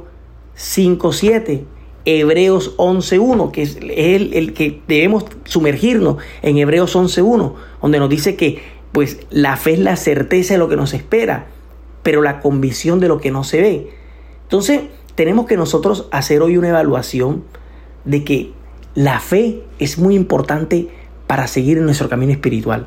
5, 0.56 1.12
7, 1.12 1.64
Hebreos 2.04 2.74
11, 2.78 3.18
1, 3.20 3.52
que 3.52 3.62
es 3.62 3.78
el, 3.80 4.54
que 4.54 4.80
debemos 4.88 5.24
sumergirnos 5.44 6.16
en 6.42 6.58
Hebreos 6.58 6.96
11, 6.96 7.22
1, 7.22 7.54
donde 7.80 8.00
nos 8.00 8.10
dice 8.10 8.34
que 8.34 8.58
pues 8.90 9.20
la 9.30 9.56
fe 9.56 9.74
es 9.74 9.78
la 9.78 9.94
certeza 9.94 10.54
de 10.54 10.58
lo 10.58 10.68
que 10.68 10.74
nos 10.74 10.94
espera, 10.94 11.46
pero 12.04 12.22
la 12.22 12.38
convicción 12.38 13.00
de 13.00 13.08
lo 13.08 13.18
que 13.18 13.32
no 13.32 13.42
se 13.42 13.60
ve. 13.60 13.90
Entonces, 14.42 14.82
tenemos 15.16 15.46
que 15.46 15.56
nosotros 15.56 16.06
hacer 16.12 16.42
hoy 16.42 16.56
una 16.56 16.68
evaluación 16.68 17.42
de 18.04 18.22
que 18.22 18.52
la 18.94 19.18
fe 19.18 19.62
es 19.80 19.98
muy 19.98 20.14
importante 20.14 20.88
para 21.26 21.48
seguir 21.48 21.78
en 21.78 21.86
nuestro 21.86 22.08
camino 22.08 22.30
espiritual. 22.30 22.86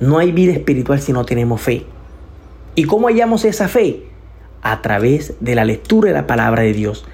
No 0.00 0.18
hay 0.18 0.32
vida 0.32 0.52
espiritual 0.52 1.00
si 1.00 1.12
no 1.12 1.24
tenemos 1.24 1.62
fe. 1.62 1.86
¿Y 2.74 2.84
cómo 2.84 3.06
hallamos 3.06 3.44
esa 3.44 3.68
fe? 3.68 4.04
A 4.62 4.82
través 4.82 5.34
de 5.40 5.54
la 5.54 5.64
lectura 5.64 6.08
de 6.08 6.14
la 6.14 6.26
palabra 6.26 6.62
de 6.62 6.72
Dios. 6.72 7.06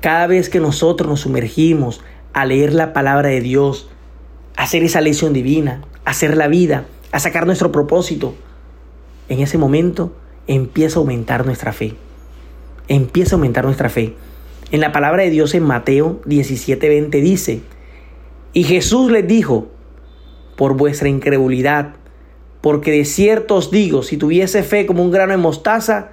Cada 0.00 0.26
vez 0.26 0.50
que 0.50 0.60
nosotros 0.60 1.08
nos 1.08 1.20
sumergimos 1.20 2.02
a 2.34 2.44
leer 2.44 2.74
la 2.74 2.92
palabra 2.92 3.30
de 3.30 3.40
Dios, 3.40 3.88
hacer 4.56 4.82
esa 4.84 5.00
lección 5.00 5.32
divina, 5.32 5.82
a 6.04 6.10
hacer 6.10 6.36
la 6.36 6.48
vida, 6.48 6.84
a 7.10 7.20
sacar 7.20 7.46
nuestro 7.46 7.72
propósito, 7.72 8.34
en 9.28 9.40
ese 9.40 9.56
momento 9.56 10.12
empieza 10.46 10.98
a 10.98 11.00
aumentar 11.00 11.46
nuestra 11.46 11.72
fe 11.72 11.94
empieza 12.88 13.34
a 13.34 13.36
aumentar 13.36 13.64
nuestra 13.64 13.88
fe. 13.88 14.14
En 14.70 14.80
la 14.80 14.92
palabra 14.92 15.22
de 15.22 15.30
Dios 15.30 15.54
en 15.54 15.62
Mateo 15.62 16.20
17:20 16.26 17.20
dice, 17.20 17.60
y 18.52 18.64
Jesús 18.64 19.10
les 19.10 19.26
dijo, 19.26 19.68
por 20.56 20.76
vuestra 20.76 21.08
incredulidad, 21.08 21.96
porque 22.60 22.92
de 22.92 23.04
cierto 23.04 23.56
os 23.56 23.70
digo, 23.70 24.02
si 24.02 24.16
tuviese 24.16 24.62
fe 24.62 24.86
como 24.86 25.02
un 25.02 25.10
grano 25.10 25.32
de 25.32 25.38
mostaza, 25.38 26.12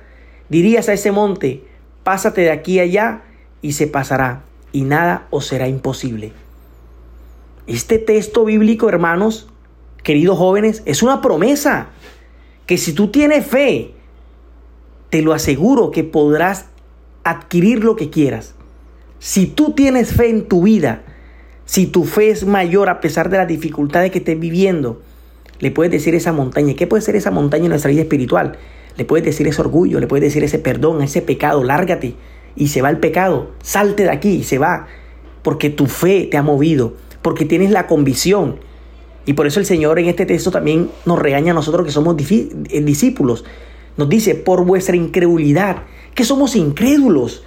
dirías 0.50 0.90
a 0.90 0.94
ese 0.94 1.12
monte, 1.12 1.64
pásate 2.04 2.42
de 2.42 2.52
aquí 2.52 2.80
allá, 2.80 3.24
y 3.62 3.74
se 3.74 3.88
pasará, 3.88 4.44
y 4.72 4.82
nada 4.82 5.28
os 5.30 5.46
será 5.46 5.68
imposible. 5.68 6.34
Este 7.68 8.00
texto 8.00 8.44
bíblico, 8.44 8.90
hermanos, 8.90 9.48
queridos 10.04 10.38
jóvenes, 10.38 10.82
es 10.86 11.04
una 11.04 11.22
promesa 11.22 11.90
que 12.66 12.78
si 12.78 12.94
tú 12.94 13.10
tienes 13.10 13.46
fe, 13.46 13.94
te 15.12 15.22
lo 15.22 15.34
aseguro 15.34 15.92
que 15.92 16.04
podrás 16.04 16.66
adquirir 17.24 17.84
lo 17.84 17.96
que 17.96 18.10
quieras. 18.10 18.56
Si 19.20 19.46
tú 19.46 19.74
tienes 19.74 20.14
fe 20.14 20.30
en 20.30 20.48
tu 20.48 20.64
vida, 20.64 21.04
si 21.66 21.86
tu 21.86 22.06
fe 22.06 22.32
es 22.32 22.46
mayor 22.46 22.90
a 22.90 23.02
pesar 23.02 23.30
de 23.30 23.38
las 23.38 23.48
dificultades 23.48 24.10
que 24.10 24.18
estés 24.18 24.40
viviendo, 24.40 25.02
le 25.60 25.70
puedes 25.70 25.92
decir 25.92 26.16
esa 26.16 26.32
montaña. 26.32 26.74
¿Qué 26.74 26.88
puede 26.88 27.04
ser 27.04 27.16
esa 27.16 27.30
montaña 27.30 27.66
en 27.66 27.70
nuestra 27.70 27.92
vida 27.92 28.02
espiritual? 28.02 28.58
Le 28.98 29.06
puedes 29.06 29.24
decir 29.24 29.48
ese 29.48 29.62
orgullo, 29.62 30.00
le 30.00 30.08
puedes 30.08 30.24
decir 30.24 30.44
ese 30.44 30.58
perdón, 30.58 31.02
ese 31.02 31.22
pecado, 31.22 31.64
lárgate 31.64 32.16
y 32.56 32.70
se 32.70 32.82
va 32.82 32.90
el 32.90 32.98
pecado, 32.98 33.52
salte 33.62 34.04
de 34.04 34.12
aquí 34.12 34.30
y 34.30 34.44
se 34.44 34.58
va, 34.58 34.88
porque 35.44 35.70
tu 35.70 35.88
fe 35.88 36.28
te 36.30 36.38
ha 36.38 36.42
movido, 36.42 36.94
porque 37.22 37.46
tienes 37.46 37.72
la 37.72 37.86
convicción. 37.86 38.58
Y 39.26 39.34
por 39.34 39.46
eso 39.46 39.60
el 39.60 39.66
Señor 39.66 40.00
en 40.00 40.08
este 40.08 40.26
texto 40.26 40.52
también 40.52 40.90
nos 41.06 41.20
regaña 41.20 41.52
a 41.52 41.56
nosotros 41.56 41.86
que 41.86 41.92
somos 41.92 42.16
eh, 42.20 42.82
discípulos. 42.82 43.46
Nos 43.98 44.10
dice, 44.10 44.36
por 44.36 44.66
vuestra 44.66 44.96
incredulidad, 44.96 45.84
que 46.16 46.26
somos 46.26 46.56
incrédulos. 46.56 47.44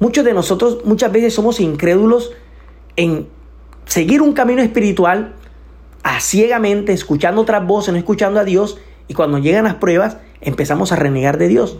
Muchos 0.00 0.24
de 0.24 0.32
nosotros 0.32 0.78
muchas 0.84 1.10
veces 1.12 1.34
somos 1.34 1.60
incrédulos 1.60 2.32
en 2.96 3.28
seguir 3.86 4.22
un 4.22 4.32
camino 4.32 4.62
espiritual 4.62 5.34
a 6.02 6.20
ciegamente, 6.20 6.92
escuchando 6.92 7.40
otras 7.40 7.66
voces, 7.66 7.92
no 7.92 7.98
escuchando 7.98 8.38
a 8.40 8.44
Dios, 8.44 8.78
y 9.08 9.14
cuando 9.14 9.38
llegan 9.38 9.64
las 9.64 9.74
pruebas 9.74 10.18
empezamos 10.40 10.92
a 10.92 10.96
renegar 10.96 11.38
de 11.38 11.48
Dios. 11.48 11.78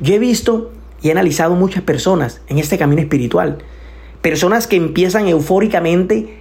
Yo 0.00 0.14
he 0.14 0.18
visto 0.18 0.72
y 1.02 1.08
he 1.08 1.12
analizado 1.12 1.54
muchas 1.54 1.82
personas 1.82 2.40
en 2.48 2.58
este 2.58 2.78
camino 2.78 3.00
espiritual. 3.00 3.58
Personas 4.22 4.66
que 4.66 4.76
empiezan 4.76 5.28
eufóricamente 5.28 6.38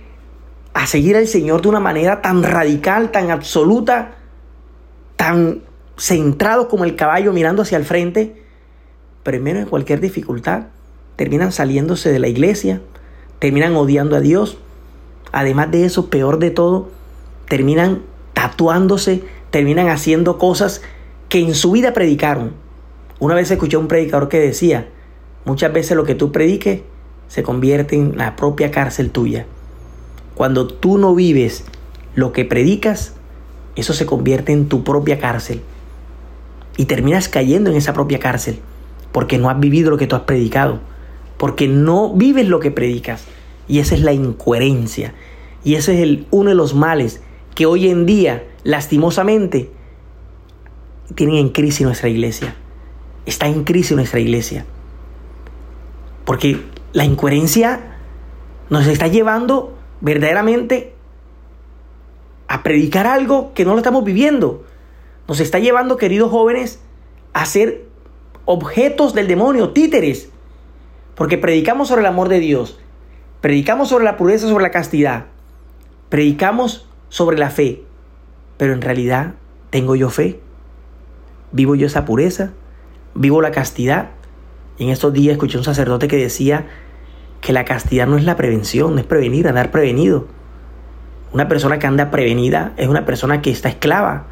a 0.74 0.88
seguir 0.88 1.18
al 1.18 1.28
Señor 1.28 1.62
de 1.62 1.70
una 1.70 1.80
manera 1.80 2.22
tan 2.22 2.44
radical, 2.44 3.12
tan 3.12 3.30
absoluta, 3.30 4.16
tan 5.18 5.62
centrados 6.04 6.68
como 6.68 6.84
el 6.84 6.98
caballo 6.98 7.32
mirando 7.32 7.62
hacia 7.62 7.78
el 7.78 7.86
frente, 7.86 8.36
pero 9.24 9.38
en 9.38 9.46
de 9.46 9.66
cualquier 9.66 10.02
dificultad 10.02 10.64
terminan 11.16 11.54
saliéndose 11.54 12.12
de 12.12 12.20
la 12.20 12.28
iglesia, 12.28 12.82
terminan 13.40 13.74
odiando 13.78 14.18
a 14.18 14.20
Dios. 14.20 14.58
Además 15.32 15.72
de 15.72 15.86
eso, 15.86 16.10
peor 16.10 16.40
de 16.40 16.52
todo, 16.52 16.90
terminan 17.48 18.02
tatuándose, 18.34 19.24
terminan 19.50 19.88
haciendo 19.88 20.38
cosas 20.38 20.82
que 21.30 21.40
en 21.40 21.56
su 21.56 21.72
vida 21.72 21.94
predicaron. 21.94 22.52
Una 23.20 23.36
vez 23.36 23.50
escuché 23.50 23.78
a 23.78 23.80
un 23.80 23.88
predicador 23.88 24.28
que 24.28 24.42
decía, 24.42 24.90
muchas 25.46 25.72
veces 25.72 25.96
lo 25.96 26.04
que 26.04 26.16
tú 26.16 26.34
prediques 26.34 26.82
se 27.30 27.44
convierte 27.44 27.96
en 27.96 28.18
la 28.18 28.36
propia 28.36 28.72
cárcel 28.72 29.10
tuya. 29.10 29.46
Cuando 30.36 30.68
tú 30.68 30.98
no 30.98 31.16
vives 31.16 31.64
lo 32.14 32.34
que 32.34 32.44
predicas, 32.44 33.14
eso 33.78 33.94
se 33.94 34.06
convierte 34.06 34.52
en 34.52 34.68
tu 34.68 34.84
propia 34.84 35.18
cárcel. 35.18 35.62
Y 36.78 36.86
terminas 36.86 37.30
cayendo 37.30 37.70
en 37.70 37.78
esa 37.78 37.94
propia 37.94 38.20
cárcel 38.20 38.60
porque 39.14 39.38
no 39.38 39.50
has 39.50 39.60
vivido 39.60 39.92
lo 39.92 39.98
que 39.98 40.08
tú 40.08 40.18
has 40.18 40.24
predicado, 40.24 40.80
porque 41.38 41.70
no 41.70 42.14
vives 42.14 42.50
lo 42.50 42.60
que 42.60 42.72
predicas. 42.72 43.24
Y 43.70 43.80
esa 43.80 43.96
es 43.96 44.02
la 44.02 44.12
incoherencia. 44.12 45.14
Y 45.64 45.76
ese 45.76 46.04
es 46.04 46.20
uno 46.32 46.50
de 46.50 46.56
los 46.56 46.74
males 46.74 47.22
que 47.56 47.66
hoy 47.66 47.88
en 47.88 48.06
día, 48.06 48.44
lastimosamente, 48.64 49.72
tienen 51.16 51.38
en 51.38 51.50
crisis 51.50 51.86
nuestra 51.86 52.10
iglesia. 52.10 52.56
Está 53.26 53.48
en 53.48 53.64
crisis 53.64 53.96
nuestra 53.96 54.20
iglesia. 54.20 54.66
Porque 56.26 56.60
la 56.92 57.06
incoherencia 57.06 57.98
nos 58.70 58.88
está 58.88 59.08
llevando 59.08 59.78
verdaderamente 60.02 60.96
a 62.48 62.64
predicar 62.64 63.06
algo 63.06 63.54
que 63.54 63.64
no 63.64 63.74
lo 63.74 63.78
estamos 63.78 64.04
viviendo. 64.04 64.66
Nos 65.28 65.40
está 65.40 65.60
llevando, 65.60 65.98
queridos 65.98 66.32
jóvenes, 66.32 66.82
a 67.34 67.46
ser 67.46 67.86
objetos 68.46 69.14
del 69.14 69.28
demonio, 69.28 69.70
títeres. 69.70 70.30
Porque 71.16 71.38
predicamos 71.38 71.88
sobre 71.88 72.02
el 72.02 72.08
amor 72.08 72.28
de 72.28 72.40
Dios, 72.40 72.80
predicamos 73.40 73.90
sobre 73.90 74.04
la 74.04 74.18
pureza, 74.18 74.48
sobre 74.48 74.64
la 74.64 74.72
castidad, 74.72 75.26
predicamos 76.10 76.90
sobre 77.10 77.38
la 77.38 77.50
fe. 77.50 77.84
Pero 78.58 78.74
en 78.74 78.82
realidad, 78.82 79.36
¿tengo 79.70 79.96
yo 79.96 80.10
fe? 80.10 80.40
¿Vivo 81.52 81.76
yo 81.76 81.88
esa 81.88 82.06
pureza? 82.06 82.52
¿Vivo 83.14 83.42
la 83.42 83.52
castidad? 83.52 84.10
Y 84.78 84.86
en 84.86 84.90
estos 84.90 85.14
días 85.14 85.34
escuché 85.34 85.58
un 85.58 85.64
sacerdote 85.64 86.08
que 86.08 86.18
decía 86.18 86.66
que 87.42 87.54
la 87.54 87.64
castidad 87.64 88.08
no 88.08 88.18
es 88.18 88.24
la 88.24 88.36
prevención, 88.36 88.96
no 88.96 89.00
es 89.00 89.06
prevenir, 89.06 89.48
andar 89.48 89.70
prevenido. 89.70 90.28
Una 91.32 91.48
persona 91.48 91.78
que 91.78 91.88
anda 91.88 92.10
prevenida 92.10 92.74
es 92.78 92.88
una 92.88 93.06
persona 93.06 93.42
que 93.42 93.52
está 93.52 93.70
esclava, 93.70 94.28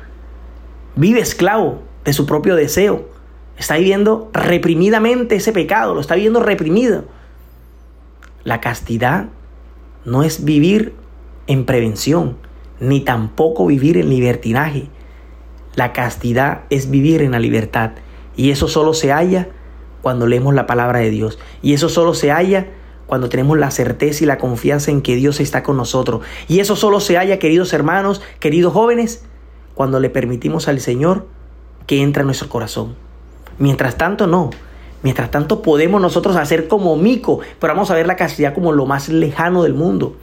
vive 0.96 1.20
esclavo 1.20 1.82
de 2.06 2.14
su 2.14 2.26
propio 2.26 2.56
deseo, 2.56 3.10
está 3.58 3.78
viviendo 3.78 4.30
reprimidamente 4.34 5.36
ese 5.36 5.52
pecado, 5.52 5.94
lo 5.94 6.02
está 6.02 6.16
viviendo 6.16 6.40
reprimido. 6.42 7.06
La 8.44 8.60
castidad 8.60 9.28
no 10.04 10.24
es 10.24 10.44
vivir 10.44 10.94
en 11.48 11.66
prevención, 11.66 12.38
ni 12.80 13.02
tampoco 13.02 13.68
vivir 13.68 13.98
en 13.98 14.10
libertinaje. 14.10 14.90
La 15.76 15.94
castidad 15.94 16.62
es 16.70 16.90
vivir 16.90 17.22
en 17.22 17.32
la 17.32 17.40
libertad. 17.40 17.92
Y 18.36 18.50
eso 18.52 18.68
solo 18.68 18.94
se 18.94 19.12
halla 19.12 19.50
cuando 20.02 20.26
leemos 20.26 20.54
la 20.54 20.66
palabra 20.66 21.00
de 21.00 21.12
Dios. 21.12 21.38
Y 21.62 21.74
eso 21.74 21.88
solo 21.88 22.14
se 22.14 22.32
halla 22.32 22.68
cuando 23.06 23.30
tenemos 23.30 23.58
la 23.58 23.72
certeza 23.72 24.24
y 24.24 24.28
la 24.28 24.38
confianza 24.38 24.90
en 24.90 25.02
que 25.02 25.16
Dios 25.16 25.40
está 25.40 25.64
con 25.64 25.78
nosotros. 25.78 26.22
Y 26.48 26.60
eso 26.60 26.76
solo 26.76 27.00
se 27.00 27.18
halla, 27.18 27.40
queridos 27.40 27.74
hermanos, 27.74 28.22
queridos 28.40 28.74
jóvenes, 28.74 29.26
cuando 29.82 30.00
le 30.00 30.12
permitimos 30.12 30.68
al 30.68 30.80
Señor 30.80 31.26
que 31.88 32.04
entre 32.04 32.22
en 32.22 32.28
nuestro 32.28 32.50
corazón. 32.50 32.94
Mientras 33.58 33.98
tanto, 33.98 34.28
no. 34.28 34.52
Mientras 35.02 35.32
tanto, 35.32 35.64
podemos 35.64 36.00
nosotros 36.00 36.36
hacer 36.36 36.68
como 36.68 36.96
mico, 36.98 37.40
pero 37.58 37.74
vamos 37.74 37.90
a 37.90 37.96
ver 37.96 38.06
la 38.06 38.16
castidad 38.16 38.54
como 38.54 38.74
lo 38.74 38.86
más 38.86 39.10
lejano 39.10 39.64
del 39.64 39.74
mundo. 39.74 40.16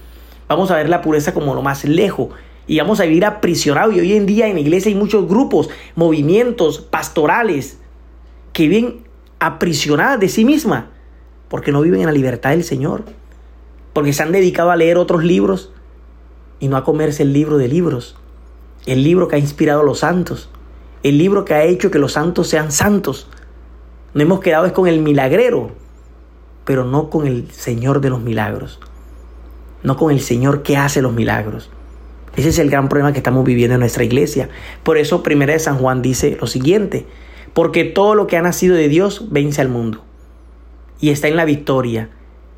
Vamos 0.46 0.70
a 0.70 0.76
ver 0.76 0.88
la 0.88 1.02
pureza 1.02 1.34
como 1.34 1.56
lo 1.56 1.62
más 1.62 1.84
lejos. 1.84 2.28
Y 2.68 2.78
vamos 2.78 3.00
a 3.00 3.02
vivir 3.02 3.24
aprisionados. 3.24 3.96
Y 3.96 3.98
hoy 3.98 4.12
en 4.12 4.26
día 4.26 4.46
en 4.46 4.54
la 4.54 4.60
iglesia 4.60 4.90
hay 4.90 4.94
muchos 4.94 5.26
grupos, 5.26 5.70
movimientos 5.96 6.78
pastorales 6.78 7.78
que 8.52 8.68
viven 8.68 9.02
aprisionadas 9.40 10.20
de 10.20 10.28
sí 10.28 10.44
mismas 10.44 10.84
porque 11.48 11.72
no 11.72 11.80
viven 11.80 11.98
en 11.98 12.06
la 12.06 12.12
libertad 12.12 12.50
del 12.50 12.62
Señor, 12.62 13.02
porque 13.92 14.12
se 14.12 14.22
han 14.22 14.30
dedicado 14.30 14.70
a 14.70 14.76
leer 14.76 14.98
otros 14.98 15.24
libros 15.24 15.72
y 16.60 16.68
no 16.68 16.76
a 16.76 16.84
comerse 16.84 17.24
el 17.24 17.32
libro 17.32 17.58
de 17.58 17.66
libros, 17.66 18.14
el 18.86 19.02
libro 19.02 19.28
que 19.28 19.36
ha 19.36 19.38
inspirado 19.38 19.80
a 19.80 19.84
los 19.84 20.00
santos, 20.00 20.48
el 21.02 21.18
libro 21.18 21.44
que 21.44 21.54
ha 21.54 21.64
hecho 21.64 21.90
que 21.90 21.98
los 21.98 22.12
santos 22.12 22.48
sean 22.48 22.72
santos. 22.72 23.28
No 24.14 24.22
hemos 24.22 24.40
quedado 24.40 24.66
es 24.66 24.72
con 24.72 24.88
el 24.88 25.00
milagrero, 25.00 25.70
pero 26.64 26.84
no 26.84 27.10
con 27.10 27.26
el 27.26 27.50
Señor 27.50 28.00
de 28.00 28.10
los 28.10 28.20
milagros, 28.20 28.80
no 29.82 29.96
con 29.96 30.10
el 30.10 30.20
Señor 30.20 30.62
que 30.62 30.76
hace 30.76 31.02
los 31.02 31.12
milagros. 31.12 31.70
Ese 32.36 32.50
es 32.50 32.58
el 32.58 32.70
gran 32.70 32.88
problema 32.88 33.12
que 33.12 33.18
estamos 33.18 33.44
viviendo 33.44 33.74
en 33.74 33.80
nuestra 33.80 34.04
iglesia. 34.04 34.48
Por 34.82 34.96
eso 34.96 35.22
Primera 35.22 35.52
de 35.52 35.58
San 35.58 35.78
Juan 35.78 36.02
dice 36.02 36.36
lo 36.40 36.46
siguiente, 36.46 37.06
porque 37.52 37.84
todo 37.84 38.14
lo 38.14 38.26
que 38.26 38.36
ha 38.36 38.42
nacido 38.42 38.76
de 38.76 38.88
Dios 38.88 39.26
vence 39.30 39.60
al 39.60 39.68
mundo 39.68 40.04
y 41.00 41.10
está 41.10 41.28
en 41.28 41.36
la 41.36 41.44
victoria 41.44 42.10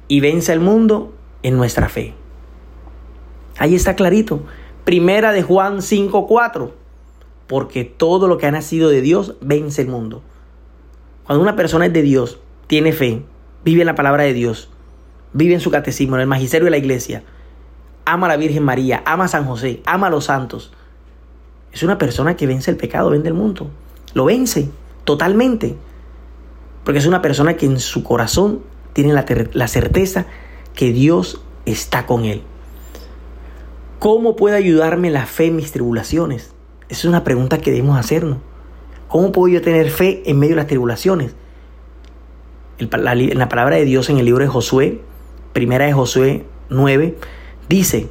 y 0.08 0.20
vence 0.20 0.52
al 0.52 0.60
mundo 0.60 1.14
en 1.42 1.56
nuestra 1.56 1.88
fe. 1.88 2.14
Ahí 3.58 3.74
está 3.74 3.94
clarito. 3.94 4.42
Primera 4.84 5.32
de 5.32 5.42
Juan 5.42 5.82
5:4. 5.82 6.72
Porque 7.46 7.84
todo 7.84 8.28
lo 8.28 8.38
que 8.38 8.46
ha 8.46 8.50
nacido 8.50 8.88
de 8.88 9.00
Dios 9.00 9.34
vence 9.40 9.82
el 9.82 9.88
mundo. 9.88 10.22
Cuando 11.24 11.42
una 11.42 11.56
persona 11.56 11.86
es 11.86 11.92
de 11.92 12.02
Dios, 12.02 12.38
tiene 12.66 12.92
fe, 12.92 13.24
vive 13.64 13.82
en 13.82 13.86
la 13.86 13.94
palabra 13.94 14.24
de 14.24 14.32
Dios, 14.32 14.70
vive 15.32 15.54
en 15.54 15.60
su 15.60 15.70
catecismo, 15.70 16.16
en 16.16 16.22
el 16.22 16.26
magisterio 16.26 16.64
de 16.64 16.70
la 16.70 16.78
iglesia, 16.78 17.24
ama 18.04 18.26
a 18.26 18.30
la 18.30 18.36
Virgen 18.36 18.62
María, 18.62 19.02
ama 19.04 19.24
a 19.24 19.28
San 19.28 19.44
José, 19.44 19.82
ama 19.86 20.08
a 20.08 20.10
los 20.10 20.24
santos. 20.24 20.72
Es 21.72 21.82
una 21.82 21.98
persona 21.98 22.36
que 22.36 22.46
vence 22.46 22.70
el 22.70 22.76
pecado, 22.76 23.10
vence 23.10 23.28
el 23.28 23.34
mundo. 23.34 23.70
Lo 24.14 24.24
vence 24.24 24.68
totalmente. 25.04 25.76
Porque 26.84 26.98
es 26.98 27.06
una 27.06 27.22
persona 27.22 27.56
que 27.56 27.66
en 27.66 27.78
su 27.78 28.02
corazón 28.02 28.62
tiene 28.92 29.12
la, 29.12 29.68
certeza 29.68 30.26
que 30.74 30.92
Dios 30.92 31.42
está 31.66 32.06
con 32.06 32.24
él. 32.24 32.42
¿Cómo 34.00 34.34
puede 34.34 34.56
ayudarme 34.56 35.10
la 35.10 35.26
fe 35.26 35.48
en 35.48 35.56
mis 35.56 35.72
tribulaciones? 35.72 36.54
Esa 36.88 37.00
es 37.00 37.04
una 37.04 37.22
pregunta 37.22 37.58
que 37.58 37.70
debemos 37.70 37.98
hacernos. 37.98 38.38
¿Cómo 39.08 39.30
puedo 39.30 39.52
yo 39.52 39.60
tener 39.60 39.90
fe 39.90 40.22
en 40.24 40.38
medio 40.38 40.54
de 40.54 40.62
las 40.62 40.68
tribulaciones? 40.68 41.34
En 42.78 43.38
la 43.38 43.48
palabra 43.50 43.76
de 43.76 43.84
Dios 43.84 44.08
en 44.08 44.16
el 44.16 44.24
libro 44.24 44.42
de 44.42 44.48
Josué, 44.48 45.02
primera 45.52 45.84
de 45.84 45.92
Josué 45.92 46.46
9, 46.70 47.18
dice, 47.68 48.08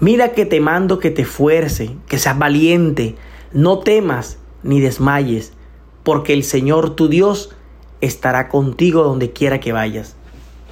mira 0.00 0.32
que 0.32 0.44
te 0.44 0.60
mando 0.60 0.98
que 0.98 1.10
te 1.10 1.24
fuerce, 1.24 1.96
que 2.08 2.18
seas 2.18 2.38
valiente, 2.38 3.14
no 3.54 3.78
temas 3.78 4.36
ni 4.62 4.82
desmayes, 4.82 5.54
porque 6.02 6.34
el 6.34 6.44
Señor 6.44 6.94
tu 6.94 7.08
Dios 7.08 7.56
estará 8.02 8.50
contigo 8.50 9.02
donde 9.02 9.32
quiera 9.32 9.60
que 9.60 9.72
vayas. 9.72 10.14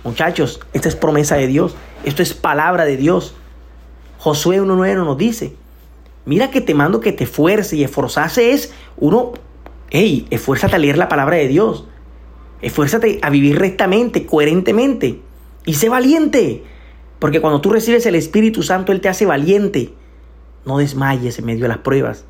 Muchachos, 0.05 0.61
esta 0.75 0.91
es 0.91 0.97
promesa 0.97 1.37
de 1.37 1.47
Dios, 1.47 1.75
esto 2.05 2.23
es 2.23 2.35
palabra 2.35 2.85
de 2.85 2.99
Dios. 2.99 3.35
Josué 4.25 4.59
1.9 4.59 5.05
nos 5.05 5.19
dice, 5.19 5.55
mira 6.25 6.51
que 6.51 6.63
te 6.63 6.73
mando 6.73 7.01
que 7.01 7.13
te 7.13 7.27
fuerce 7.27 7.77
y 7.77 7.85
esforzase 7.85 8.53
es 8.53 8.73
uno, 8.97 9.35
hey, 9.91 10.27
esfuérzate 10.31 10.77
a 10.77 10.79
leer 10.79 10.97
la 10.97 11.11
palabra 11.11 11.37
de 11.37 11.47
Dios, 11.47 11.87
esfuérzate 12.63 13.19
a 13.21 13.29
vivir 13.29 13.59
rectamente, 13.59 14.25
coherentemente 14.25 15.21
y 15.67 15.75
sé 15.75 15.91
valiente, 15.91 16.65
porque 17.19 17.43
cuando 17.43 17.61
tú 17.61 17.69
recibes 17.69 18.07
el 18.07 18.15
Espíritu 18.15 18.63
Santo, 18.63 18.93
Él 18.93 19.03
te 19.03 19.11
hace 19.11 19.27
valiente. 19.27 19.93
No 20.65 20.79
desmayes 20.79 21.39
en 21.39 21.45
medio 21.45 21.65
de 21.65 21.69
las 21.69 21.79
pruebas, 21.79 22.25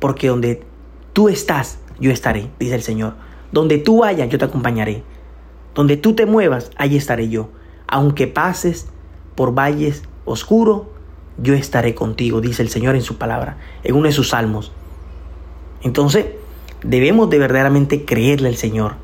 porque 0.00 0.26
donde 0.26 0.64
tú 1.12 1.28
estás, 1.28 1.78
yo 2.00 2.10
estaré, 2.10 2.50
dice 2.58 2.74
el 2.74 2.82
Señor. 2.82 3.14
Donde 3.52 3.78
tú 3.78 3.98
vayas, 3.98 4.28
yo 4.28 4.38
te 4.38 4.46
acompañaré. 4.46 5.04
Donde 5.76 5.96
tú 5.96 6.14
te 6.14 6.26
muevas, 6.26 6.72
allí 6.74 6.96
estaré 6.96 7.28
yo. 7.28 7.50
Aunque 7.86 8.26
pases 8.26 8.88
por 9.36 9.54
valles 9.54 10.02
oscuros, 10.28 10.82
yo 11.38 11.54
estaré 11.54 11.94
contigo, 11.94 12.40
dice 12.40 12.62
el 12.62 12.68
Señor 12.68 12.94
en 12.94 13.02
su 13.02 13.16
palabra, 13.16 13.58
en 13.84 13.94
uno 13.94 14.06
de 14.06 14.12
sus 14.12 14.30
salmos. 14.30 14.72
Entonces, 15.82 16.26
debemos 16.82 17.30
de 17.30 17.38
verdaderamente 17.38 18.04
creerle 18.04 18.48
al 18.48 18.56
Señor. 18.56 18.94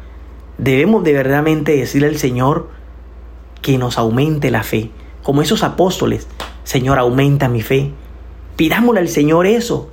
Debemos 0.59 1.05
de 1.05 1.13
verdaderamente 1.13 1.77
decirle 1.77 2.09
al 2.09 2.17
Señor 2.17 2.69
que 3.63 3.79
nos 3.79 3.99
aumente 3.99 4.51
la 4.51 4.63
fe. 4.63 4.91
Como 5.23 5.43
esos 5.43 5.63
apóstoles, 5.63 6.27
Señor, 6.65 6.99
aumenta 6.99 7.49
mi 7.49 7.63
fe. 7.63 7.93
Pidámosle 8.57 9.01
al 9.01 9.09
Señor 9.09 9.47
eso. 9.47 9.91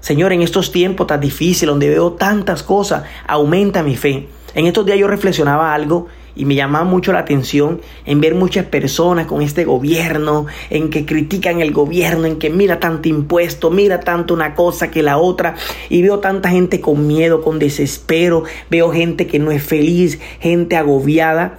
Señor, 0.00 0.32
en 0.32 0.42
estos 0.42 0.70
tiempos 0.70 1.06
tan 1.08 1.20
difíciles, 1.20 1.68
donde 1.68 1.88
veo 1.88 2.12
tantas 2.12 2.62
cosas, 2.62 3.04
aumenta 3.26 3.82
mi 3.82 3.96
fe. 3.96 4.28
En 4.54 4.66
estos 4.66 4.86
días 4.86 4.98
yo 4.98 5.08
reflexionaba 5.08 5.74
algo 5.74 6.06
y 6.38 6.46
me 6.46 6.54
llamaba 6.54 6.84
mucho 6.84 7.12
la 7.12 7.18
atención 7.18 7.82
en 8.06 8.22
ver 8.22 8.34
muchas 8.34 8.64
personas 8.64 9.26
con 9.26 9.42
este 9.42 9.66
gobierno, 9.66 10.46
en 10.70 10.88
que 10.88 11.04
critican 11.04 11.60
el 11.60 11.72
gobierno, 11.72 12.24
en 12.24 12.38
que 12.38 12.48
mira 12.48 12.80
tanto 12.80 13.08
impuesto, 13.08 13.70
mira 13.70 14.00
tanto 14.00 14.32
una 14.32 14.54
cosa 14.54 14.90
que 14.90 15.02
la 15.02 15.18
otra, 15.18 15.56
y 15.90 16.00
veo 16.00 16.20
tanta 16.20 16.48
gente 16.48 16.80
con 16.80 17.06
miedo, 17.06 17.42
con 17.42 17.58
desespero, 17.58 18.44
veo 18.70 18.90
gente 18.90 19.26
que 19.26 19.38
no 19.38 19.50
es 19.50 19.62
feliz, 19.62 20.20
gente 20.40 20.76
agobiada, 20.76 21.58